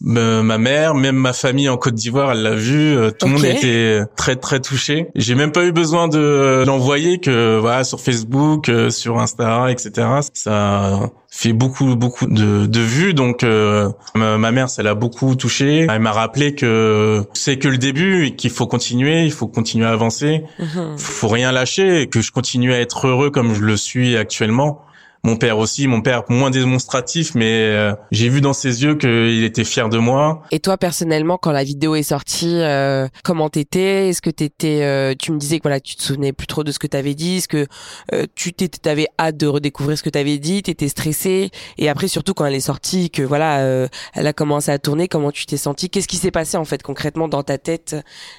ma 0.00 0.58
mère, 0.58 0.94
même 0.94 1.16
ma 1.16 1.32
famille 1.32 1.68
en 1.68 1.76
Côte 1.76 1.94
d'Ivoire, 1.94 2.32
elle 2.32 2.42
l'a 2.42 2.54
vu. 2.54 2.96
Euh, 2.96 3.10
tout 3.10 3.26
le 3.26 3.32
monde 3.32 3.44
était 3.44 4.02
très 4.16 4.36
très 4.36 4.60
touché. 4.60 5.08
J'ai 5.14 5.34
même 5.34 5.52
pas 5.52 5.64
eu 5.64 5.72
besoin 5.72 6.08
de 6.08 6.64
l'envoyer 6.66 7.18
que 7.18 7.58
voilà 7.58 7.84
sur 7.84 8.00
Facebook, 8.00 8.68
euh, 8.68 8.90
sur 8.90 9.18
Insta, 9.18 9.70
etc. 9.70 10.08
Ça 10.34 11.10
fait 11.30 11.52
beaucoup 11.52 11.96
beaucoup 11.96 12.26
de, 12.26 12.66
de 12.66 12.80
vues. 12.80 13.14
Donc 13.14 13.42
euh, 13.42 13.90
ma, 14.14 14.52
mère, 14.52 14.68
ça 14.68 14.82
l'a 14.82 14.94
beaucoup 14.94 15.34
touché. 15.34 15.86
Elle 15.88 16.00
m'a 16.00 16.12
rappelé 16.12 16.54
que 16.54 17.24
c'est 17.32 17.58
que 17.58 17.68
le 17.68 17.78
début 17.78 18.26
et 18.26 18.36
qu'il 18.36 18.50
faut 18.50 18.66
continuer, 18.66 19.24
il 19.24 19.32
faut 19.32 19.48
continuer 19.48 19.86
à 19.86 19.90
avancer, 19.90 20.44
mhm. 20.58 20.98
faut 20.98 21.28
rien 21.28 21.52
lâcher, 21.52 22.02
et 22.02 22.06
que 22.08 22.20
je 22.20 22.32
continue 22.32 22.72
à 22.72 22.80
être 22.80 23.06
heureux 23.06 23.30
comme 23.30 23.54
je 23.54 23.62
le 23.62 23.76
suis 23.76 24.16
actuellement 24.16 24.82
mon 25.22 25.36
père 25.36 25.58
aussi, 25.58 25.86
mon 25.88 26.00
père 26.00 26.24
moins 26.28 26.50
démonstratif, 26.50 27.34
mais 27.34 27.70
euh, 27.70 27.94
j'ai 28.10 28.28
vu 28.28 28.40
dans 28.40 28.52
ses 28.52 28.84
yeux 28.84 28.94
qu'il 28.94 29.44
était 29.44 29.64
fier 29.64 29.88
de 29.88 29.98
moi. 29.98 30.42
Et 30.50 30.60
toi 30.60 30.76
personnellement, 30.76 31.38
quand 31.38 31.52
la 31.52 31.64
vidéo 31.64 31.94
est 31.94 32.02
sortie, 32.02 32.60
euh, 32.60 33.08
comment 33.24 33.48
t'étais? 33.48 34.08
Est-ce 34.08 34.22
que 34.22 34.30
t'étais, 34.30 34.82
euh, 34.82 35.14
tu 35.18 35.32
me 35.32 35.38
disais 35.38 35.58
que 35.58 35.62
voilà, 35.64 35.80
tu 35.80 35.96
te 35.96 36.02
souvenais 36.02 36.32
plus 36.32 36.46
trop 36.46 36.64
de 36.64 36.72
ce 36.72 36.78
que 36.78 36.86
t'avais 36.86 37.14
dit, 37.14 37.38
est-ce 37.38 37.48
que 37.48 37.66
euh, 38.12 38.26
tu 38.34 38.52
t'avais 38.52 39.08
hâte 39.18 39.36
de 39.36 39.46
redécouvrir 39.46 39.98
ce 39.98 40.02
que 40.02 40.10
t'avais 40.10 40.38
dit, 40.38 40.62
t'étais 40.62 40.88
stressé? 40.88 41.50
Et 41.78 41.88
après, 41.88 42.08
surtout 42.08 42.34
quand 42.34 42.46
elle 42.46 42.54
est 42.54 42.60
sortie, 42.60 43.10
que 43.10 43.22
voilà, 43.22 43.88
elle 44.14 44.26
a 44.26 44.32
commencé 44.32 44.70
à 44.70 44.78
tourner, 44.78 45.08
comment 45.08 45.30
tu 45.30 45.46
t'es 45.46 45.56
senti 45.56 45.90
Qu'est-ce 45.90 46.08
qui 46.08 46.16
s'est 46.16 46.30
passé 46.30 46.56
en 46.56 46.64
fait 46.64 46.82
concrètement 46.82 47.28
dans 47.28 47.42
ta 47.42 47.58
tête 47.58 47.96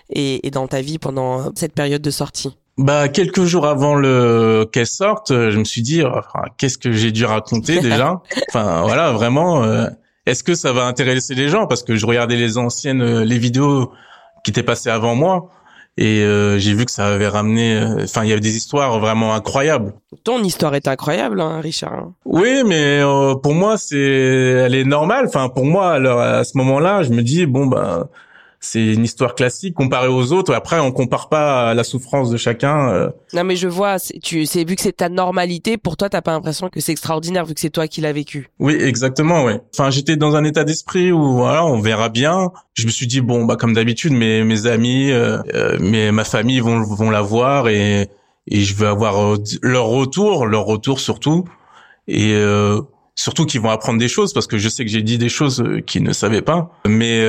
et, 0.10 0.46
et 0.48 0.52
dans 0.52 0.68
ta 0.68 0.82
vie 0.82 1.00
pendant 1.00 1.52
cette 1.56 1.74
période 1.74 2.02
de 2.02 2.12
sortie? 2.12 2.58
Bah 2.78 3.10
quelques 3.10 3.44
jours 3.44 3.66
avant 3.66 3.96
le 3.96 4.68
qu'elle 4.72 4.88
sorte, 4.88 5.32
je 5.32 5.58
me 5.58 5.63
suis 5.63 5.82
dit 5.82 6.04
oh, 6.04 6.20
qu'est-ce 6.58 6.78
que 6.78 6.92
j'ai 6.92 7.12
dû 7.12 7.26
raconter 7.26 7.80
déjà? 7.82 8.22
enfin 8.50 8.84
voilà 8.84 9.12
vraiment. 9.12 9.63
Euh, 9.63 9.88
est-ce 10.26 10.44
que 10.44 10.56
ça 10.56 10.74
va 10.74 10.84
intéresser 10.84 11.34
les 11.36 11.48
gens? 11.48 11.68
Parce 11.68 11.84
que 11.84 11.96
je 11.96 12.06
regardais 12.06 12.36
les 12.36 12.58
anciennes 12.58 13.02
euh, 13.02 13.26
les 13.26 13.40
vidéos 13.40 13.92
qui 14.44 14.52
étaient 14.52 14.63
passées 14.63 14.90
avant 14.90 15.16
moi 15.16 15.50
et 16.00 16.22
euh, 16.22 16.60
j'ai 16.60 16.76
vu 16.76 16.86
que 16.86 16.92
ça 16.92 17.08
avait 17.08 17.28
ramené. 17.28 17.84
Enfin 18.04 18.24
il 18.24 18.30
y 18.30 18.32
avait 18.32 18.42
des 18.42 18.56
histoires 18.56 19.00
vraiment 19.00 19.34
incroyables. 19.34 19.94
Ton 20.24 20.44
histoire 20.44 20.76
est 20.76 20.88
incroyable, 20.88 21.42
hein, 21.42 21.60
Richard. 21.60 22.12
Oui 22.26 22.62
mais 22.63 23.02
pour 23.42 23.56
moi 23.56 23.80
c'est 23.80 23.98
elle 23.98 24.76
est 24.76 24.86
normale. 24.86 25.26
Enfin 25.28 25.50
pour 25.50 25.66
moi 25.66 25.94
alors 25.94 26.20
à 26.20 26.44
ce 26.44 26.56
moment-là 26.60 27.02
je 27.02 27.10
me 27.10 27.24
dis 27.24 27.48
bon 27.48 27.66
bah 27.66 28.10
c'est 28.67 28.86
une 28.93 29.06
histoire 29.06 29.34
classique 29.34 29.75
comparée 29.75 30.10
aux 30.10 30.34
autres. 30.34 30.53
Après, 30.53 30.80
on 30.80 30.91
compare 30.91 31.30
pas 31.30 31.73
la 31.73 31.84
souffrance 31.86 32.30
de 32.30 32.36
chacun. 32.36 32.89
Euh. 32.89 33.10
Non, 33.34 33.45
mais 33.45 33.56
je 33.56 33.69
vois, 33.69 33.97
tu, 34.21 34.45
c'est 34.45 34.67
vu 34.67 34.75
que 34.75 34.82
c'est 34.82 34.97
ta 34.97 35.08
normalité. 35.08 35.77
Pour 35.77 35.95
toi, 35.95 36.10
t'as 36.10 36.21
pas 36.21 36.32
l'impression 36.32 36.69
que 36.69 36.82
c'est 36.82 36.91
extraordinaire 36.91 37.45
vu 37.45 37.53
que 37.53 37.62
c'est 37.62 37.69
toi 37.69 37.88
qui 37.88 38.01
l'as 38.01 38.12
vécu. 38.12 38.49
Oui, 38.60 38.73
exactement, 38.73 39.45
ouais. 39.45 39.62
Enfin, 39.73 39.89
j'étais 39.89 40.17
dans 40.17 40.36
un 40.36 40.43
état 40.43 40.65
d'esprit 40.65 41.13
où 41.13 41.34
voilà, 41.34 41.65
on 41.65 41.80
verra 41.80 42.10
bien. 42.10 42.51
Je 42.73 42.86
me 42.86 42.91
suis 42.91 43.08
dit 43.08 43.21
bon, 43.21 43.45
bah 43.45 43.56
comme 43.56 43.73
d'habitude, 43.73 44.12
mes 44.12 44.43
mes 44.43 44.67
amis, 44.67 45.12
euh, 45.12 45.38
euh 45.53 45.77
mes 45.80 46.12
ma 46.12 46.25
famille 46.25 46.60
vont 46.60 46.82
vont 46.82 47.10
la 47.10 47.21
voir 47.21 47.69
et 47.69 48.10
et 48.49 48.62
je 48.62 48.75
veux 48.75 48.88
avoir 48.88 49.21
euh, 49.23 49.38
leur 49.62 49.86
retour, 49.86 50.45
leur 50.45 50.65
retour 50.65 50.99
surtout 50.99 51.45
et 52.10 52.41
surtout 53.15 53.45
qu'ils 53.45 53.60
vont 53.60 53.69
apprendre 53.69 53.99
des 53.99 54.08
choses 54.08 54.32
parce 54.32 54.47
que 54.47 54.58
je 54.58 54.69
sais 54.69 54.86
que 54.86 54.91
j'ai 54.91 55.01
dit 55.01 55.17
des 55.17 55.27
choses 55.27 55.62
qu'ils 55.86 56.03
ne 56.03 56.13
savaient 56.13 56.41
pas, 56.41 56.71
mais 56.86 57.21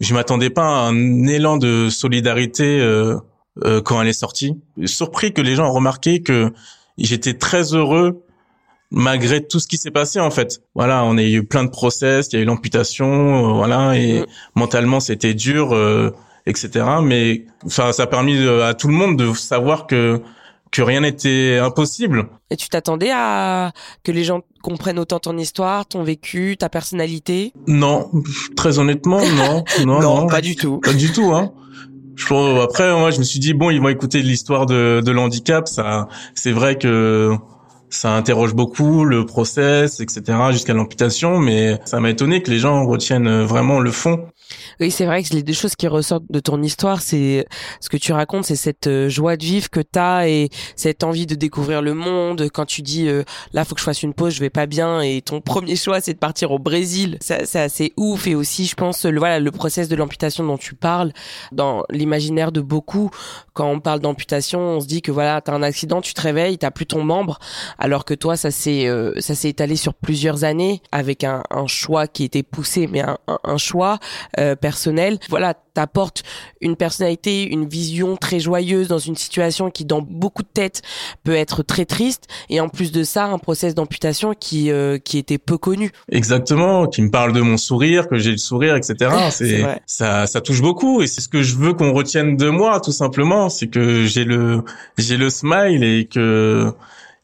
je 0.00 0.14
m'attendais 0.14 0.50
pas 0.50 0.64
à 0.64 0.88
un 0.88 1.26
élan 1.26 1.56
de 1.56 1.88
solidarité 1.88 2.80
euh, 2.80 3.16
euh, 3.64 3.80
quand 3.80 4.00
elle 4.02 4.08
est 4.08 4.12
sortie. 4.12 4.56
Surpris 4.84 5.32
que 5.32 5.40
les 5.40 5.54
gens 5.54 5.68
ont 5.68 5.72
remarqué 5.72 6.22
que 6.22 6.52
j'étais 6.98 7.34
très 7.34 7.74
heureux 7.74 8.24
malgré 8.90 9.44
tout 9.44 9.60
ce 9.60 9.66
qui 9.66 9.76
s'est 9.76 9.90
passé 9.90 10.20
en 10.20 10.30
fait. 10.30 10.60
Voilà, 10.74 11.04
on 11.04 11.16
a 11.16 11.22
eu 11.22 11.44
plein 11.44 11.64
de 11.64 11.70
process, 11.70 12.28
il 12.32 12.36
y 12.36 12.38
a 12.38 12.42
eu 12.42 12.44
l'amputation, 12.44 13.50
euh, 13.50 13.52
voilà, 13.52 13.96
et 13.96 14.20
mm. 14.20 14.26
mentalement 14.54 15.00
c'était 15.00 15.34
dur, 15.34 15.74
euh, 15.74 16.10
etc. 16.46 16.84
Mais 17.02 17.46
ça, 17.66 17.92
ça 17.92 18.04
a 18.04 18.06
permis 18.06 18.36
à 18.48 18.74
tout 18.74 18.88
le 18.88 18.94
monde 18.94 19.16
de 19.16 19.32
savoir 19.34 19.86
que 19.86 20.20
que 20.74 20.82
rien 20.82 21.00
n'était 21.02 21.58
impossible. 21.62 22.26
Et 22.50 22.56
tu 22.56 22.68
t'attendais 22.68 23.12
à 23.12 23.72
que 24.02 24.10
les 24.10 24.24
gens 24.24 24.40
comprennent 24.60 24.98
autant 24.98 25.20
ton 25.20 25.38
histoire, 25.38 25.86
ton 25.86 26.02
vécu, 26.02 26.56
ta 26.58 26.68
personnalité? 26.68 27.52
Non, 27.68 28.10
très 28.56 28.80
honnêtement, 28.80 29.20
non, 29.36 29.64
non, 29.86 30.00
non, 30.00 30.26
pas 30.26 30.40
du 30.40 30.56
tout, 30.56 30.80
pas 30.80 30.92
du 30.92 31.12
tout, 31.12 31.32
hein. 31.32 31.52
Je 32.16 32.62
après, 32.62 32.92
moi, 32.92 33.10
je 33.10 33.18
me 33.18 33.24
suis 33.24 33.38
dit 33.38 33.54
bon, 33.54 33.70
ils 33.70 33.80
vont 33.80 33.88
écouter 33.88 34.22
l'histoire 34.22 34.66
de, 34.66 35.00
de 35.04 35.10
l'handicap. 35.10 35.66
Ça, 35.66 36.08
c'est 36.34 36.52
vrai 36.52 36.76
que 36.78 37.36
ça 37.90 38.12
interroge 38.12 38.54
beaucoup 38.54 39.04
le 39.04 39.26
process, 39.26 40.00
etc., 40.00 40.22
jusqu'à 40.50 40.74
l'amputation, 40.74 41.38
mais 41.38 41.78
ça 41.84 42.00
m'a 42.00 42.10
étonné 42.10 42.42
que 42.42 42.50
les 42.50 42.58
gens 42.58 42.86
retiennent 42.86 43.42
vraiment 43.42 43.80
le 43.80 43.90
fond. 43.90 44.26
Oui, 44.80 44.90
c'est 44.90 45.06
vrai 45.06 45.22
que 45.22 45.32
les 45.34 45.42
deux 45.42 45.52
choses 45.52 45.76
qui 45.76 45.86
ressortent 45.86 46.30
de 46.30 46.40
ton 46.40 46.62
histoire, 46.62 47.00
c'est 47.00 47.46
ce 47.80 47.88
que 47.88 47.96
tu 47.96 48.12
racontes, 48.12 48.44
c'est 48.44 48.56
cette 48.56 48.86
euh, 48.86 49.08
joie 49.08 49.36
de 49.36 49.44
vivre 49.44 49.70
que 49.70 49.80
tu 49.80 49.98
as 49.98 50.28
et 50.28 50.50
cette 50.76 51.04
envie 51.04 51.26
de 51.26 51.34
découvrir 51.34 51.82
le 51.82 51.94
monde. 51.94 52.48
Quand 52.52 52.66
tu 52.66 52.82
dis 52.82 53.08
euh, 53.08 53.22
là, 53.52 53.64
faut 53.64 53.74
que 53.74 53.80
je 53.80 53.84
fasse 53.84 54.02
une 54.02 54.14
pause, 54.14 54.34
je 54.34 54.40
vais 54.40 54.50
pas 54.50 54.66
bien, 54.66 55.00
et 55.00 55.22
ton 55.22 55.40
premier 55.40 55.76
choix, 55.76 56.00
c'est 56.00 56.14
de 56.14 56.18
partir 56.18 56.50
au 56.50 56.58
Brésil. 56.58 57.18
C'est 57.20 57.56
assez 57.56 57.92
ouf. 57.96 58.26
Et 58.26 58.34
aussi, 58.34 58.66
je 58.66 58.74
pense, 58.74 59.04
le, 59.04 59.18
voilà, 59.18 59.40
le 59.40 59.50
process 59.50 59.88
de 59.88 59.96
l'amputation 59.96 60.44
dont 60.44 60.58
tu 60.58 60.74
parles, 60.74 61.12
dans 61.52 61.84
l'imaginaire 61.90 62.52
de 62.52 62.60
beaucoup, 62.60 63.10
quand 63.54 63.70
on 63.70 63.80
parle 63.80 64.00
d'amputation, 64.00 64.60
on 64.60 64.80
se 64.80 64.86
dit 64.86 65.00
que 65.00 65.12
voilà, 65.12 65.40
t'as 65.40 65.52
un 65.52 65.62
accident, 65.62 66.00
tu 66.00 66.12
te 66.12 66.20
réveilles, 66.20 66.58
t'as 66.58 66.70
plus 66.70 66.86
ton 66.86 67.02
membre, 67.04 67.38
alors 67.78 68.04
que 68.04 68.12
toi, 68.12 68.36
ça 68.36 68.50
s'est 68.50 68.86
euh, 68.86 69.12
ça 69.20 69.34
s'est 69.34 69.48
étalé 69.48 69.76
sur 69.76 69.94
plusieurs 69.94 70.44
années 70.44 70.82
avec 70.92 71.24
un, 71.24 71.42
un, 71.50 71.66
choix 71.66 72.06
qui 72.08 72.24
était 72.24 72.42
poussé, 72.42 72.88
mais 72.88 73.00
un, 73.00 73.18
un 73.26 73.56
choix 73.56 73.98
euh, 74.38 74.56
personnel. 74.56 75.18
Voilà, 75.30 75.54
t'apportes 75.74 76.22
une 76.60 76.76
personnalité, 76.76 77.44
une 77.44 77.66
vision 77.66 78.16
très 78.16 78.40
joyeuse 78.40 78.88
dans 78.88 78.98
une 78.98 79.16
situation 79.16 79.70
qui, 79.70 79.84
dans 79.84 80.00
beaucoup 80.00 80.42
de 80.42 80.48
têtes, 80.48 80.82
peut 81.24 81.34
être 81.34 81.62
très 81.62 81.84
triste. 81.84 82.26
Et 82.48 82.60
en 82.60 82.68
plus 82.68 82.92
de 82.92 83.02
ça, 83.02 83.26
un 83.26 83.38
process 83.38 83.74
d'amputation 83.74 84.34
qui 84.34 84.70
euh, 84.70 84.98
qui 84.98 85.18
était 85.18 85.38
peu 85.38 85.58
connu. 85.58 85.90
Exactement, 86.10 86.86
qui 86.86 87.02
me 87.02 87.10
parle 87.10 87.32
de 87.32 87.40
mon 87.40 87.56
sourire, 87.56 88.08
que 88.08 88.16
j'ai 88.16 88.30
le 88.30 88.38
sourire, 88.38 88.76
etc. 88.76 89.10
C'est 89.30 89.64
ça, 89.86 90.26
ça 90.26 90.40
touche 90.40 90.62
beaucoup 90.62 91.02
et 91.02 91.06
c'est 91.06 91.20
ce 91.20 91.28
que 91.28 91.42
je 91.42 91.56
veux 91.56 91.74
qu'on 91.74 91.92
retienne 91.92 92.36
de 92.36 92.48
moi, 92.48 92.80
tout 92.80 92.92
simplement. 92.92 93.48
C'est 93.48 93.68
que 93.68 94.04
j'ai 94.04 94.24
le 94.24 94.62
j'ai 94.96 95.16
le 95.16 95.30
smile 95.30 95.82
et 95.82 96.06
que 96.06 96.72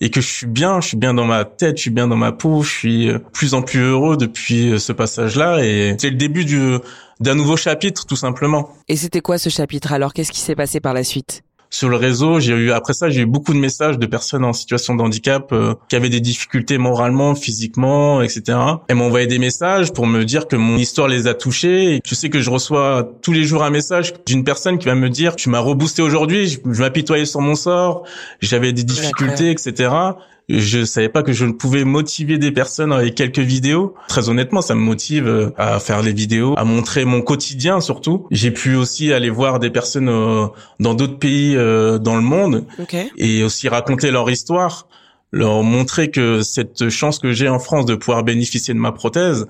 et 0.01 0.11
que 0.11 0.21
je 0.21 0.29
suis 0.29 0.47
bien, 0.47 0.81
je 0.81 0.89
suis 0.89 0.97
bien 0.97 1.13
dans 1.13 1.27
ma 1.27 1.45
tête, 1.45 1.77
je 1.77 1.83
suis 1.83 1.91
bien 1.91 2.09
dans 2.09 2.17
ma 2.17 2.33
peau, 2.33 2.63
je 2.63 2.71
suis 2.71 3.11
plus 3.33 3.55
en 3.55 3.63
plus 3.63 3.81
heureux 3.81 4.17
depuis 4.17 4.81
ce 4.81 4.93
passage-là 4.93 5.63
et 5.63 5.95
c'est 5.99 6.11
le 6.11 6.17
début 6.17 6.45
du 6.45 6.79
d'un 7.21 7.35
nouveau 7.35 7.57
chapitre 7.57 8.07
tout 8.07 8.17
simplement. 8.17 8.71
Et 8.89 8.97
c'était 8.97 9.21
quoi 9.21 9.39
ce 9.39 9.49
chapitre 9.49 9.93
alors? 9.93 10.13
Qu'est-ce 10.13 10.33
qui 10.33 10.41
s'est 10.41 10.57
passé 10.57 10.81
par 10.81 10.95
la 10.95 11.05
suite? 11.05 11.43
Sur 11.73 11.89
le 11.89 11.95
réseau, 11.95 12.41
j'ai 12.41 12.53
eu 12.53 12.73
après 12.73 12.95
ça, 12.95 13.11
j'ai 13.11 13.21
eu 13.21 13.27
beaucoup 13.27 13.55
de 13.55 13.59
messages 13.59 13.97
de 13.97 14.07
personnes 14.07 14.45
en 14.45 14.53
situation 14.53 14.97
de 14.97 15.03
handicap 15.03 15.53
euh, 15.53 15.75
qui 15.89 15.95
avaient 15.95 16.09
des 16.09 16.19
difficultés 16.19 16.79
moralement, 16.79 17.37
physiquement, 17.37 18.23
etc. 18.23 18.59
Elles 18.89 18.97
m'ont 18.97 19.07
envoyé 19.07 19.29
des 19.29 19.39
messages 19.39 19.93
pour 19.93 20.09
me 20.09 20.25
dire 20.25 20.49
que 20.49 20.57
mon 20.57 20.77
histoire 20.77 21.07
les 21.07 21.29
a 21.29 21.35
touchés. 21.35 21.95
Et 21.95 22.01
je 22.05 22.15
sais 22.17 22.29
que 22.29 22.41
je 22.41 22.51
reçois 22.51 23.09
tous 23.23 23.33
les 23.33 23.45
jours 23.45 23.63
un 23.63 23.71
message 23.71 24.15
d'une 24.27 24.43
personne 24.43 24.79
qui 24.79 24.87
va 24.87 24.97
me 24.97 25.09
dire 25.09 25.37
"Tu 25.37 25.49
m'as 25.49 25.61
reboosté 25.61 26.03
aujourd'hui, 26.03 26.49
je, 26.49 26.59
je 26.73 26.81
m'apitoyais 26.81 27.25
sur 27.25 27.41
mon 27.41 27.55
sort, 27.55 28.03
j'avais 28.41 28.73
des 28.73 28.83
difficultés, 28.83 29.53
etc." 29.53 29.91
je 30.59 30.85
savais 30.85 31.09
pas 31.09 31.23
que 31.23 31.33
je 31.33 31.45
ne 31.45 31.53
pouvais 31.53 31.85
motiver 31.85 32.39
des 32.39 32.51
personnes 32.51 32.93
avec 32.93 33.15
quelques 33.15 33.39
vidéos. 33.39 33.95
Très 34.09 34.29
honnêtement, 34.29 34.63
ça 34.63 34.75
me 34.75 34.81
motive 34.81 35.29
euh, 35.29 35.51
à 35.57 35.79
faire 35.79 36.03
les 36.03 36.13
vidéos, 36.13 36.55
à 36.57 36.65
montrer 36.65 37.05
mon 37.05 37.23
quotidien 37.23 37.81
surtout. 37.81 38.27
J'ai 38.31 38.51
pu 38.51 38.75
aussi 38.75 39.13
aller 39.13 39.31
voir 39.31 39.61
des 39.61 39.71
personnes 39.71 40.09
euh, 40.09 40.47
dans 40.81 40.95
d'autres 40.95 41.19
pays 41.19 41.57
euh, 41.57 41.99
dans 41.99 42.17
le 42.17 42.23
monde 42.23 42.65
et 43.17 43.45
aussi 43.45 43.69
raconter 43.69 44.11
leur 44.11 44.29
histoire, 44.31 44.89
leur 45.33 45.63
montrer 45.63 46.11
que 46.11 46.43
cette 46.43 46.89
chance 46.89 47.19
que 47.19 47.33
j'ai 47.33 47.49
en 47.49 47.59
France 47.59 47.87
de 47.87 47.95
pouvoir 47.95 48.25
bénéficier 48.25 48.75
de 48.75 48.79
ma 48.79 48.93
prothèse, 48.93 49.47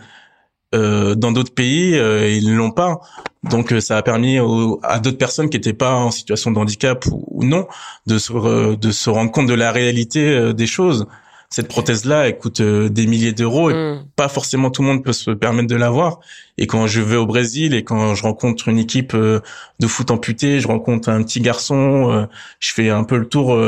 euh, 0.75 1.15
dans 1.15 1.33
d'autres 1.33 1.55
pays, 1.55 1.99
euh, 1.99 2.29
ils 2.29 2.55
l'ont 2.55 2.71
pas. 2.71 3.01
Donc 3.43 3.75
ça 3.81 3.97
a 3.97 4.03
permis 4.03 4.39
à 4.83 4.99
d'autres 4.99 5.19
personnes 5.19 5.49
qui 5.49 5.57
n'étaient 5.57 5.73
pas 5.73 5.95
en 5.95 6.11
situation 6.11 6.51
de 6.51 6.59
handicap 6.59 7.07
ou, 7.11 7.43
non 7.45 7.67
de 8.07 8.19
se, 8.19 8.75
de 8.77 8.91
se 8.91 9.09
rendre 9.11 9.31
compte 9.33 9.47
de 9.47 9.55
la 9.55 9.73
réalité 9.73 10.53
des 10.53 10.67
choses 10.67 11.07
cette 11.53 11.67
prothèse-là, 11.67 12.29
elle 12.29 12.39
coûte 12.39 12.61
euh, 12.61 12.89
des 12.89 13.09
milliers 13.09 13.33
d'euros 13.33 13.71
et 13.71 13.75
mm. 13.75 14.05
pas 14.15 14.29
forcément 14.29 14.71
tout 14.71 14.83
le 14.83 14.89
monde 14.89 15.03
peut 15.03 15.13
se 15.13 15.33
permettre 15.33 15.67
de 15.67 15.75
l'avoir. 15.75 16.21
Et 16.59 16.69
quand 16.69 16.87
je 16.87 17.01
vais 17.01 17.17
au 17.17 17.27
Brésil 17.27 17.75
et 17.75 17.83
quand 17.83 18.15
je 18.15 18.23
rencontre 18.23 18.69
une 18.69 18.79
équipe 18.79 19.15
euh, 19.15 19.41
de 19.81 19.89
foot 19.89 20.13
amputé, 20.13 20.61
je 20.61 20.69
rencontre 20.69 21.09
un 21.09 21.21
petit 21.25 21.41
garçon, 21.41 22.13
euh, 22.13 22.27
je 22.61 22.73
fais 22.73 22.91
un 22.91 23.03
peu 23.03 23.17
le 23.17 23.27
tour 23.27 23.59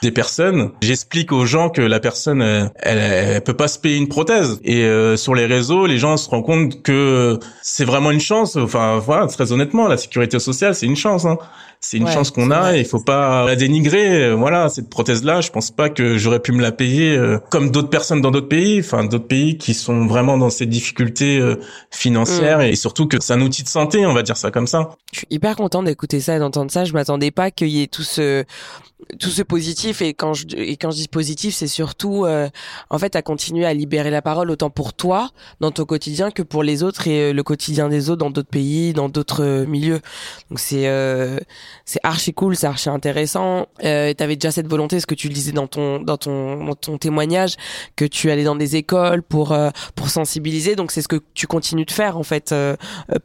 des 0.00 0.10
personnes. 0.12 0.70
J'explique 0.80 1.30
aux 1.32 1.44
gens 1.44 1.68
que 1.68 1.82
la 1.82 2.00
personne, 2.00 2.40
elle, 2.40 2.70
elle, 2.98 3.42
peut 3.42 3.56
pas 3.56 3.68
se 3.68 3.78
payer 3.78 3.98
une 3.98 4.08
prothèse. 4.08 4.58
Et 4.64 4.88
sur 5.16 5.34
les 5.34 5.46
réseaux, 5.46 5.86
les 5.86 5.98
gens 5.98 6.16
se 6.16 6.30
rendent 6.30 6.46
compte 6.46 6.82
que 6.82 7.38
c'est 7.62 7.84
vraiment 7.84 8.12
une 8.12 8.20
chance. 8.20 8.56
Enfin, 8.56 8.98
voilà, 8.98 9.26
très 9.26 9.52
honnêtement, 9.52 9.88
la 9.88 9.96
sécurité 9.96 10.38
sociale, 10.38 10.74
c'est 10.74 10.86
une 10.86 10.96
chance. 10.96 11.24
Hein 11.24 11.38
c'est 11.80 11.96
une 11.96 12.08
chance 12.08 12.30
qu'on 12.30 12.50
a 12.50 12.76
et 12.76 12.80
il 12.80 12.84
faut 12.84 13.00
pas 13.00 13.46
la 13.46 13.56
dénigrer. 13.56 14.34
Voilà, 14.34 14.68
cette 14.68 14.90
prothèse-là, 14.90 15.40
je 15.40 15.50
pense 15.50 15.70
pas 15.70 15.88
que 15.88 16.18
j'aurais 16.18 16.40
pu 16.40 16.52
me 16.52 16.60
la 16.60 16.72
payer 16.72 17.16
euh, 17.16 17.38
comme 17.50 17.70
d'autres 17.70 17.88
personnes 17.88 18.20
dans 18.20 18.30
d'autres 18.30 18.48
pays, 18.48 18.80
enfin 18.80 19.04
d'autres 19.04 19.26
pays 19.26 19.56
qui 19.56 19.72
sont 19.72 20.06
vraiment 20.06 20.36
dans 20.36 20.50
ces 20.50 20.66
difficultés 20.66 21.38
euh, 21.38 21.56
financières 21.90 22.58
mm. 22.58 22.62
et 22.62 22.76
surtout 22.76 23.08
que 23.08 23.16
c'est 23.20 23.32
un 23.32 23.40
outil 23.40 23.62
de 23.62 23.68
santé, 23.68 24.04
on 24.04 24.12
va 24.12 24.22
dire 24.22 24.36
ça 24.36 24.50
comme 24.50 24.66
ça. 24.66 24.90
Je 25.12 25.18
suis 25.20 25.26
hyper 25.30 25.56
content 25.56 25.82
d'écouter 25.82 26.20
ça 26.20 26.36
et 26.36 26.38
d'entendre 26.38 26.70
ça. 26.70 26.84
Je 26.84 26.92
m'attendais 26.92 27.30
pas 27.30 27.50
qu'il 27.50 27.68
y 27.68 27.82
ait 27.82 27.86
tout 27.86 28.02
ce 28.02 28.44
tout 29.18 29.30
ce 29.30 29.42
positif 29.42 30.02
et 30.02 30.14
quand 30.14 30.34
je 30.34 30.46
et 30.56 30.76
quand 30.76 30.90
je 30.90 30.96
dis 30.96 31.08
positif 31.08 31.54
c'est 31.54 31.66
surtout 31.66 32.24
euh, 32.24 32.48
en 32.90 32.98
fait 32.98 33.16
à 33.16 33.22
continuer 33.22 33.66
à 33.66 33.74
libérer 33.74 34.10
la 34.10 34.22
parole 34.22 34.50
autant 34.50 34.70
pour 34.70 34.92
toi 34.92 35.30
dans 35.60 35.70
ton 35.70 35.84
quotidien 35.84 36.30
que 36.30 36.42
pour 36.42 36.62
les 36.62 36.82
autres 36.82 37.08
et 37.08 37.30
euh, 37.30 37.32
le 37.32 37.42
quotidien 37.42 37.88
des 37.88 38.10
autres 38.10 38.18
dans 38.18 38.30
d'autres 38.30 38.50
pays 38.50 38.92
dans 38.92 39.08
d'autres 39.08 39.44
euh, 39.44 39.66
milieux. 39.66 40.00
Donc 40.50 40.58
c'est 40.58 40.88
c'est 41.84 42.00
archi 42.02 42.32
cool 42.32 42.56
c'est 42.56 42.66
archi 42.66 42.88
intéressant. 42.88 43.66
Euh, 43.84 44.12
t'avais 44.14 44.36
déjà 44.36 44.50
cette 44.50 44.66
volonté 44.66 45.00
ce 45.00 45.06
que 45.06 45.14
tu 45.14 45.28
disais 45.28 45.52
dans 45.52 45.66
ton 45.66 46.00
dans 46.00 46.16
ton 46.16 46.64
dans 46.64 46.74
ton 46.74 46.98
témoignage 46.98 47.56
que 47.96 48.04
tu 48.04 48.30
allais 48.30 48.44
dans 48.44 48.56
des 48.56 48.76
écoles 48.76 49.22
pour 49.22 49.56
pour 49.94 50.10
sensibiliser. 50.10 50.76
Donc 50.76 50.90
c'est 50.90 51.02
ce 51.02 51.08
que 51.08 51.20
tu 51.34 51.46
continues 51.46 51.84
de 51.84 51.90
faire 51.90 52.16
en 52.16 52.22
fait 52.22 52.54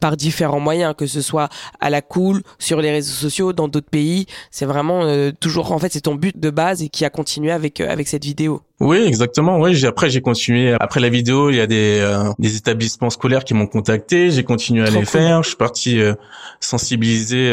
par 0.00 0.16
différents 0.16 0.60
moyens 0.60 0.94
que 0.96 1.06
ce 1.06 1.20
soit 1.20 1.48
à 1.80 1.90
la 1.90 2.02
cool 2.02 2.42
sur 2.58 2.80
les 2.80 2.90
réseaux 2.90 3.14
sociaux 3.14 3.52
dans 3.52 3.68
d'autres 3.68 3.90
pays. 3.90 4.26
C'est 4.50 4.66
vraiment 4.66 5.02
toujours 5.40 5.65
en 5.72 5.78
fait 5.78 5.92
c'est 5.92 6.02
ton 6.02 6.14
but 6.14 6.38
de 6.38 6.50
base 6.50 6.82
et 6.82 6.88
qui 6.88 7.04
a 7.04 7.10
continué 7.10 7.50
avec 7.50 7.80
euh, 7.80 7.90
avec 7.90 8.08
cette 8.08 8.24
vidéo. 8.24 8.62
Oui, 8.80 8.98
exactement. 8.98 9.58
Oui, 9.58 9.84
après 9.86 10.10
j'ai 10.10 10.20
continué. 10.20 10.74
Après 10.78 11.00
la 11.00 11.08
vidéo, 11.08 11.50
il 11.50 11.56
y 11.56 11.60
a 11.60 11.66
des 11.66 11.98
euh, 12.00 12.30
des 12.38 12.56
établissements 12.56 13.10
scolaires 13.10 13.44
qui 13.44 13.54
m'ont 13.54 13.66
contacté. 13.66 14.30
J'ai 14.30 14.44
continué 14.44 14.86
à 14.86 14.90
les 14.90 15.04
faire. 15.04 15.42
Je 15.42 15.48
suis 15.48 15.56
parti 15.56 16.00
euh, 16.00 16.14
sensibiliser. 16.60 17.50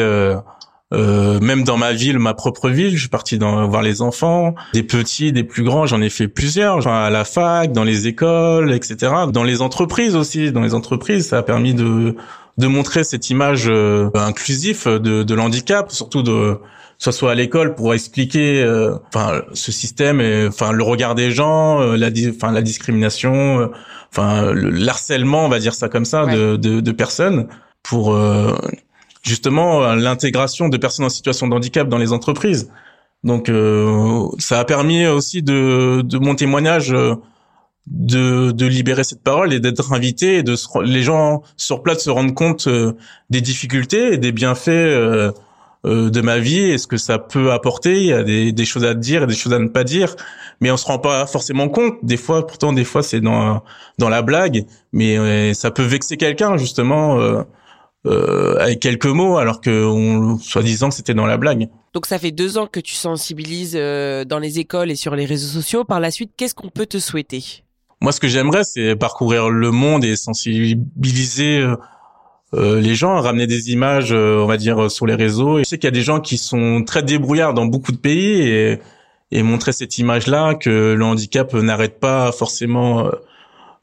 même 0.92 1.64
dans 1.64 1.76
ma 1.76 1.92
ville, 1.92 2.18
ma 2.18 2.34
propre 2.34 2.70
ville, 2.70 2.94
je 2.94 3.00
suis 3.00 3.08
parti 3.08 3.36
dans, 3.38 3.66
voir 3.66 3.82
les 3.82 4.00
enfants, 4.00 4.54
des 4.74 4.84
petits, 4.84 5.32
des 5.32 5.42
plus 5.42 5.64
grands, 5.64 5.86
j'en 5.86 6.00
ai 6.00 6.08
fait 6.08 6.28
plusieurs, 6.28 6.80
genre 6.82 6.94
à 6.94 7.10
la 7.10 7.24
fac, 7.24 7.72
dans 7.72 7.82
les 7.82 8.06
écoles, 8.06 8.72
etc. 8.72 9.12
Dans 9.32 9.42
les 9.42 9.60
entreprises 9.60 10.14
aussi, 10.14 10.52
dans 10.52 10.60
les 10.60 10.72
entreprises, 10.72 11.28
ça 11.28 11.38
a 11.38 11.42
permis 11.42 11.74
de 11.74 12.14
de 12.56 12.68
montrer 12.68 13.02
cette 13.02 13.30
image 13.30 13.68
inclusive 14.14 14.86
de, 14.86 15.24
de 15.24 15.34
l'handicap, 15.34 15.90
surtout 15.90 16.22
de 16.22 16.60
soit 16.98 17.12
soit 17.12 17.32
à 17.32 17.34
l'école 17.34 17.74
pour 17.74 17.94
expliquer 17.94 18.62
euh, 18.62 18.96
enfin 19.08 19.42
ce 19.52 19.72
système 19.72 20.20
et 20.20 20.46
enfin 20.46 20.72
le 20.72 20.82
regard 20.82 21.14
des 21.14 21.30
gens 21.30 21.80
euh, 21.80 21.96
la 21.96 22.08
enfin 22.30 22.52
la 22.52 22.62
discrimination 22.62 23.60
euh, 23.60 23.66
enfin 24.10 24.52
le 24.52 24.88
harcèlement 24.88 25.44
on 25.44 25.48
va 25.48 25.58
dire 25.58 25.74
ça 25.74 25.88
comme 25.88 26.04
ça 26.04 26.26
de, 26.26 26.56
de, 26.56 26.80
de 26.80 26.92
personnes 26.92 27.48
pour 27.82 28.16
justement 29.22 29.94
l'intégration 29.94 30.68
de 30.70 30.76
personnes 30.78 31.04
en 31.04 31.10
situation 31.10 31.48
de 31.48 31.54
handicap 31.54 31.86
dans 31.86 31.98
les 31.98 32.12
entreprises. 32.12 32.70
Donc 33.24 33.50
ça 34.38 34.58
a 34.58 34.64
permis 34.64 35.06
aussi 35.06 35.42
de 35.42 36.00
de 36.02 36.18
mon 36.18 36.34
témoignage 36.34 36.94
de, 37.86 38.50
de 38.52 38.66
libérer 38.66 39.04
cette 39.04 39.22
parole 39.22 39.52
et 39.52 39.60
d'être 39.60 39.92
invité 39.92 40.36
et 40.38 40.42
de 40.42 40.56
les 40.84 41.02
gens 41.02 41.42
sur 41.56 41.82
place 41.82 42.04
se 42.04 42.10
rendre 42.10 42.32
compte 42.32 42.68
des 43.30 43.40
difficultés 43.40 44.14
et 44.14 44.18
des 44.18 44.32
bienfaits 44.32 44.68
euh, 44.68 45.32
de 45.84 46.20
ma 46.20 46.38
vie 46.38 46.60
et 46.60 46.78
ce 46.78 46.86
que 46.86 46.96
ça 46.96 47.18
peut 47.18 47.52
apporter. 47.52 48.00
Il 48.00 48.06
y 48.06 48.12
a 48.12 48.22
des, 48.22 48.52
des, 48.52 48.64
choses 48.64 48.84
à 48.84 48.94
dire 48.94 49.24
et 49.24 49.26
des 49.26 49.34
choses 49.34 49.52
à 49.52 49.58
ne 49.58 49.68
pas 49.68 49.84
dire, 49.84 50.16
mais 50.60 50.70
on 50.70 50.76
se 50.76 50.86
rend 50.86 50.98
pas 50.98 51.26
forcément 51.26 51.68
compte. 51.68 51.96
Des 52.02 52.16
fois, 52.16 52.46
pourtant, 52.46 52.72
des 52.72 52.84
fois, 52.84 53.02
c'est 53.02 53.20
dans 53.20 53.62
dans 53.98 54.08
la 54.08 54.22
blague, 54.22 54.66
mais 54.92 55.18
euh, 55.18 55.54
ça 55.54 55.70
peut 55.70 55.82
vexer 55.82 56.16
quelqu'un 56.16 56.56
justement 56.56 57.20
euh, 57.20 57.42
euh, 58.06 58.56
avec 58.58 58.80
quelques 58.80 59.06
mots, 59.06 59.38
alors 59.38 59.60
que 59.60 59.84
on, 59.84 60.38
soi-disant 60.38 60.90
c'était 60.90 61.14
dans 61.14 61.26
la 61.26 61.36
blague. 61.36 61.68
Donc 61.92 62.06
ça 62.06 62.18
fait 62.18 62.32
deux 62.32 62.58
ans 62.58 62.66
que 62.66 62.80
tu 62.80 62.94
sensibilises 62.94 63.74
dans 63.74 64.38
les 64.40 64.58
écoles 64.58 64.90
et 64.90 64.96
sur 64.96 65.14
les 65.14 65.26
réseaux 65.26 65.60
sociaux. 65.60 65.84
Par 65.84 66.00
la 66.00 66.10
suite, 66.10 66.32
qu'est-ce 66.36 66.54
qu'on 66.54 66.70
peut 66.70 66.86
te 66.86 66.98
souhaiter? 66.98 67.62
Moi, 68.00 68.10
ce 68.10 68.20
que 68.20 68.28
j'aimerais, 68.28 68.64
c'est 68.64 68.96
parcourir 68.96 69.48
le 69.48 69.70
monde 69.70 70.04
et 70.04 70.16
sensibiliser 70.16 71.64
euh, 72.54 72.80
les 72.80 72.94
gens 72.94 73.20
ramener 73.20 73.46
des 73.46 73.72
images, 73.72 74.12
euh, 74.12 74.38
on 74.38 74.46
va 74.46 74.56
dire, 74.56 74.90
sur 74.90 75.06
les 75.06 75.14
réseaux. 75.14 75.58
Et 75.58 75.64
je 75.64 75.68
sais 75.68 75.78
qu'il 75.78 75.86
y 75.86 75.88
a 75.88 75.92
des 75.92 76.02
gens 76.02 76.20
qui 76.20 76.38
sont 76.38 76.82
très 76.84 77.02
débrouillards 77.02 77.54
dans 77.54 77.66
beaucoup 77.66 77.92
de 77.92 77.96
pays 77.96 78.42
et, 78.42 78.78
et 79.32 79.42
montrer 79.42 79.72
cette 79.72 79.98
image-là 79.98 80.54
que 80.54 80.94
le 80.94 81.04
handicap 81.04 81.52
n'arrête 81.54 81.98
pas 81.98 82.32
forcément 82.32 83.10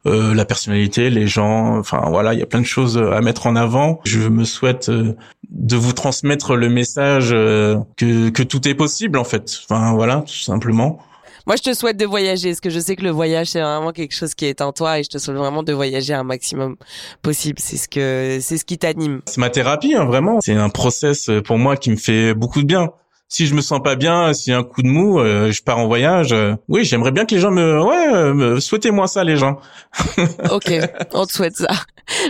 euh, 0.05 0.33
la 0.33 0.45
personnalité, 0.45 1.09
les 1.09 1.27
gens. 1.27 1.77
Enfin 1.77 2.03
voilà, 2.07 2.33
il 2.33 2.39
y 2.39 2.43
a 2.43 2.45
plein 2.45 2.61
de 2.61 2.65
choses 2.65 2.97
à 2.97 3.21
mettre 3.21 3.47
en 3.47 3.55
avant. 3.55 3.99
Je 4.05 4.27
me 4.29 4.45
souhaite 4.45 4.89
de 4.89 5.75
vous 5.75 5.93
transmettre 5.93 6.55
le 6.55 6.69
message 6.69 7.31
que, 7.31 8.29
que 8.29 8.43
tout 8.43 8.67
est 8.67 8.75
possible 8.75 9.17
en 9.17 9.25
fait. 9.25 9.59
Enfin 9.65 9.93
voilà, 9.93 10.23
tout 10.25 10.33
simplement. 10.33 10.99
Moi, 11.47 11.55
je 11.55 11.63
te 11.63 11.73
souhaite 11.73 11.97
de 11.97 12.05
voyager, 12.05 12.49
parce 12.49 12.61
que 12.61 12.69
je 12.69 12.79
sais 12.79 12.95
que 12.95 13.03
le 13.03 13.09
voyage, 13.09 13.47
c'est 13.47 13.61
vraiment 13.61 13.91
quelque 13.91 14.13
chose 14.13 14.35
qui 14.35 14.45
est 14.45 14.61
en 14.61 14.71
toi, 14.71 14.99
et 14.99 15.03
je 15.03 15.09
te 15.09 15.17
souhaite 15.17 15.37
vraiment 15.37 15.63
de 15.63 15.73
voyager 15.73 16.13
un 16.13 16.23
maximum 16.23 16.75
possible. 17.21 17.59
C'est 17.59 17.77
ce 17.77 17.87
que, 17.87 18.39
c'est 18.41 18.57
ce 18.57 18.65
qui 18.65 18.77
t'anime. 18.77 19.21
C'est 19.25 19.39
ma 19.39 19.49
thérapie, 19.49 19.93
hein, 19.93 20.05
vraiment. 20.05 20.39
C'est 20.41 20.53
un 20.53 20.69
process 20.69 21.29
euh, 21.29 21.41
pour 21.41 21.57
moi 21.57 21.77
qui 21.77 21.91
me 21.91 21.97
fait 21.97 22.33
beaucoup 22.33 22.61
de 22.61 22.67
bien. 22.67 22.89
Si 23.33 23.47
je 23.47 23.55
me 23.55 23.61
sens 23.61 23.79
pas 23.81 23.95
bien, 23.95 24.33
s'il 24.33 24.51
y 24.51 24.53
a 24.53 24.59
un 24.59 24.63
coup 24.63 24.81
de 24.81 24.89
mou, 24.89 25.17
euh, 25.21 25.53
je 25.53 25.63
pars 25.63 25.77
en 25.77 25.87
voyage. 25.87 26.33
euh, 26.33 26.53
oui, 26.67 26.83
j'aimerais 26.83 27.11
bien 27.11 27.25
que 27.25 27.33
les 27.33 27.39
gens 27.39 27.49
me, 27.49 27.81
ouais, 27.81 28.13
euh, 28.13 28.33
me- 28.33 28.59
souhaitez-moi 28.59 29.07
ça, 29.07 29.23
les 29.23 29.37
gens. 29.37 29.57
Ok, 30.51 30.69
on 31.13 31.25
te 31.25 31.31
souhaite 31.31 31.55
ça. 31.55 31.69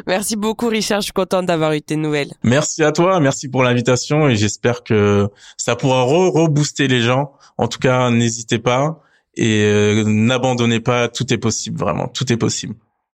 Merci 0.05 0.35
beaucoup, 0.35 0.67
Richard. 0.67 1.01
Je 1.01 1.05
suis 1.05 1.11
contente 1.13 1.47
d'avoir 1.47 1.73
eu 1.73 1.81
tes 1.81 1.95
nouvelles. 1.95 2.29
Merci 2.43 2.83
à 2.83 2.91
toi, 2.91 3.19
merci 3.19 3.49
pour 3.49 3.63
l'invitation 3.63 4.29
et 4.29 4.35
j'espère 4.35 4.83
que 4.83 5.27
ça 5.57 5.75
pourra 5.75 6.03
re- 6.05 6.29
rebooster 6.29 6.87
les 6.87 7.01
gens. 7.01 7.31
En 7.57 7.67
tout 7.67 7.79
cas, 7.79 8.11
n'hésitez 8.11 8.59
pas 8.59 9.01
et 9.35 9.63
euh, 9.65 10.03
n'abandonnez 10.05 10.81
pas. 10.81 11.07
Tout 11.07 11.33
est 11.33 11.39
possible, 11.39 11.79
vraiment, 11.79 12.09
tout 12.09 12.31
est 12.31 12.37
possible. 12.37 12.75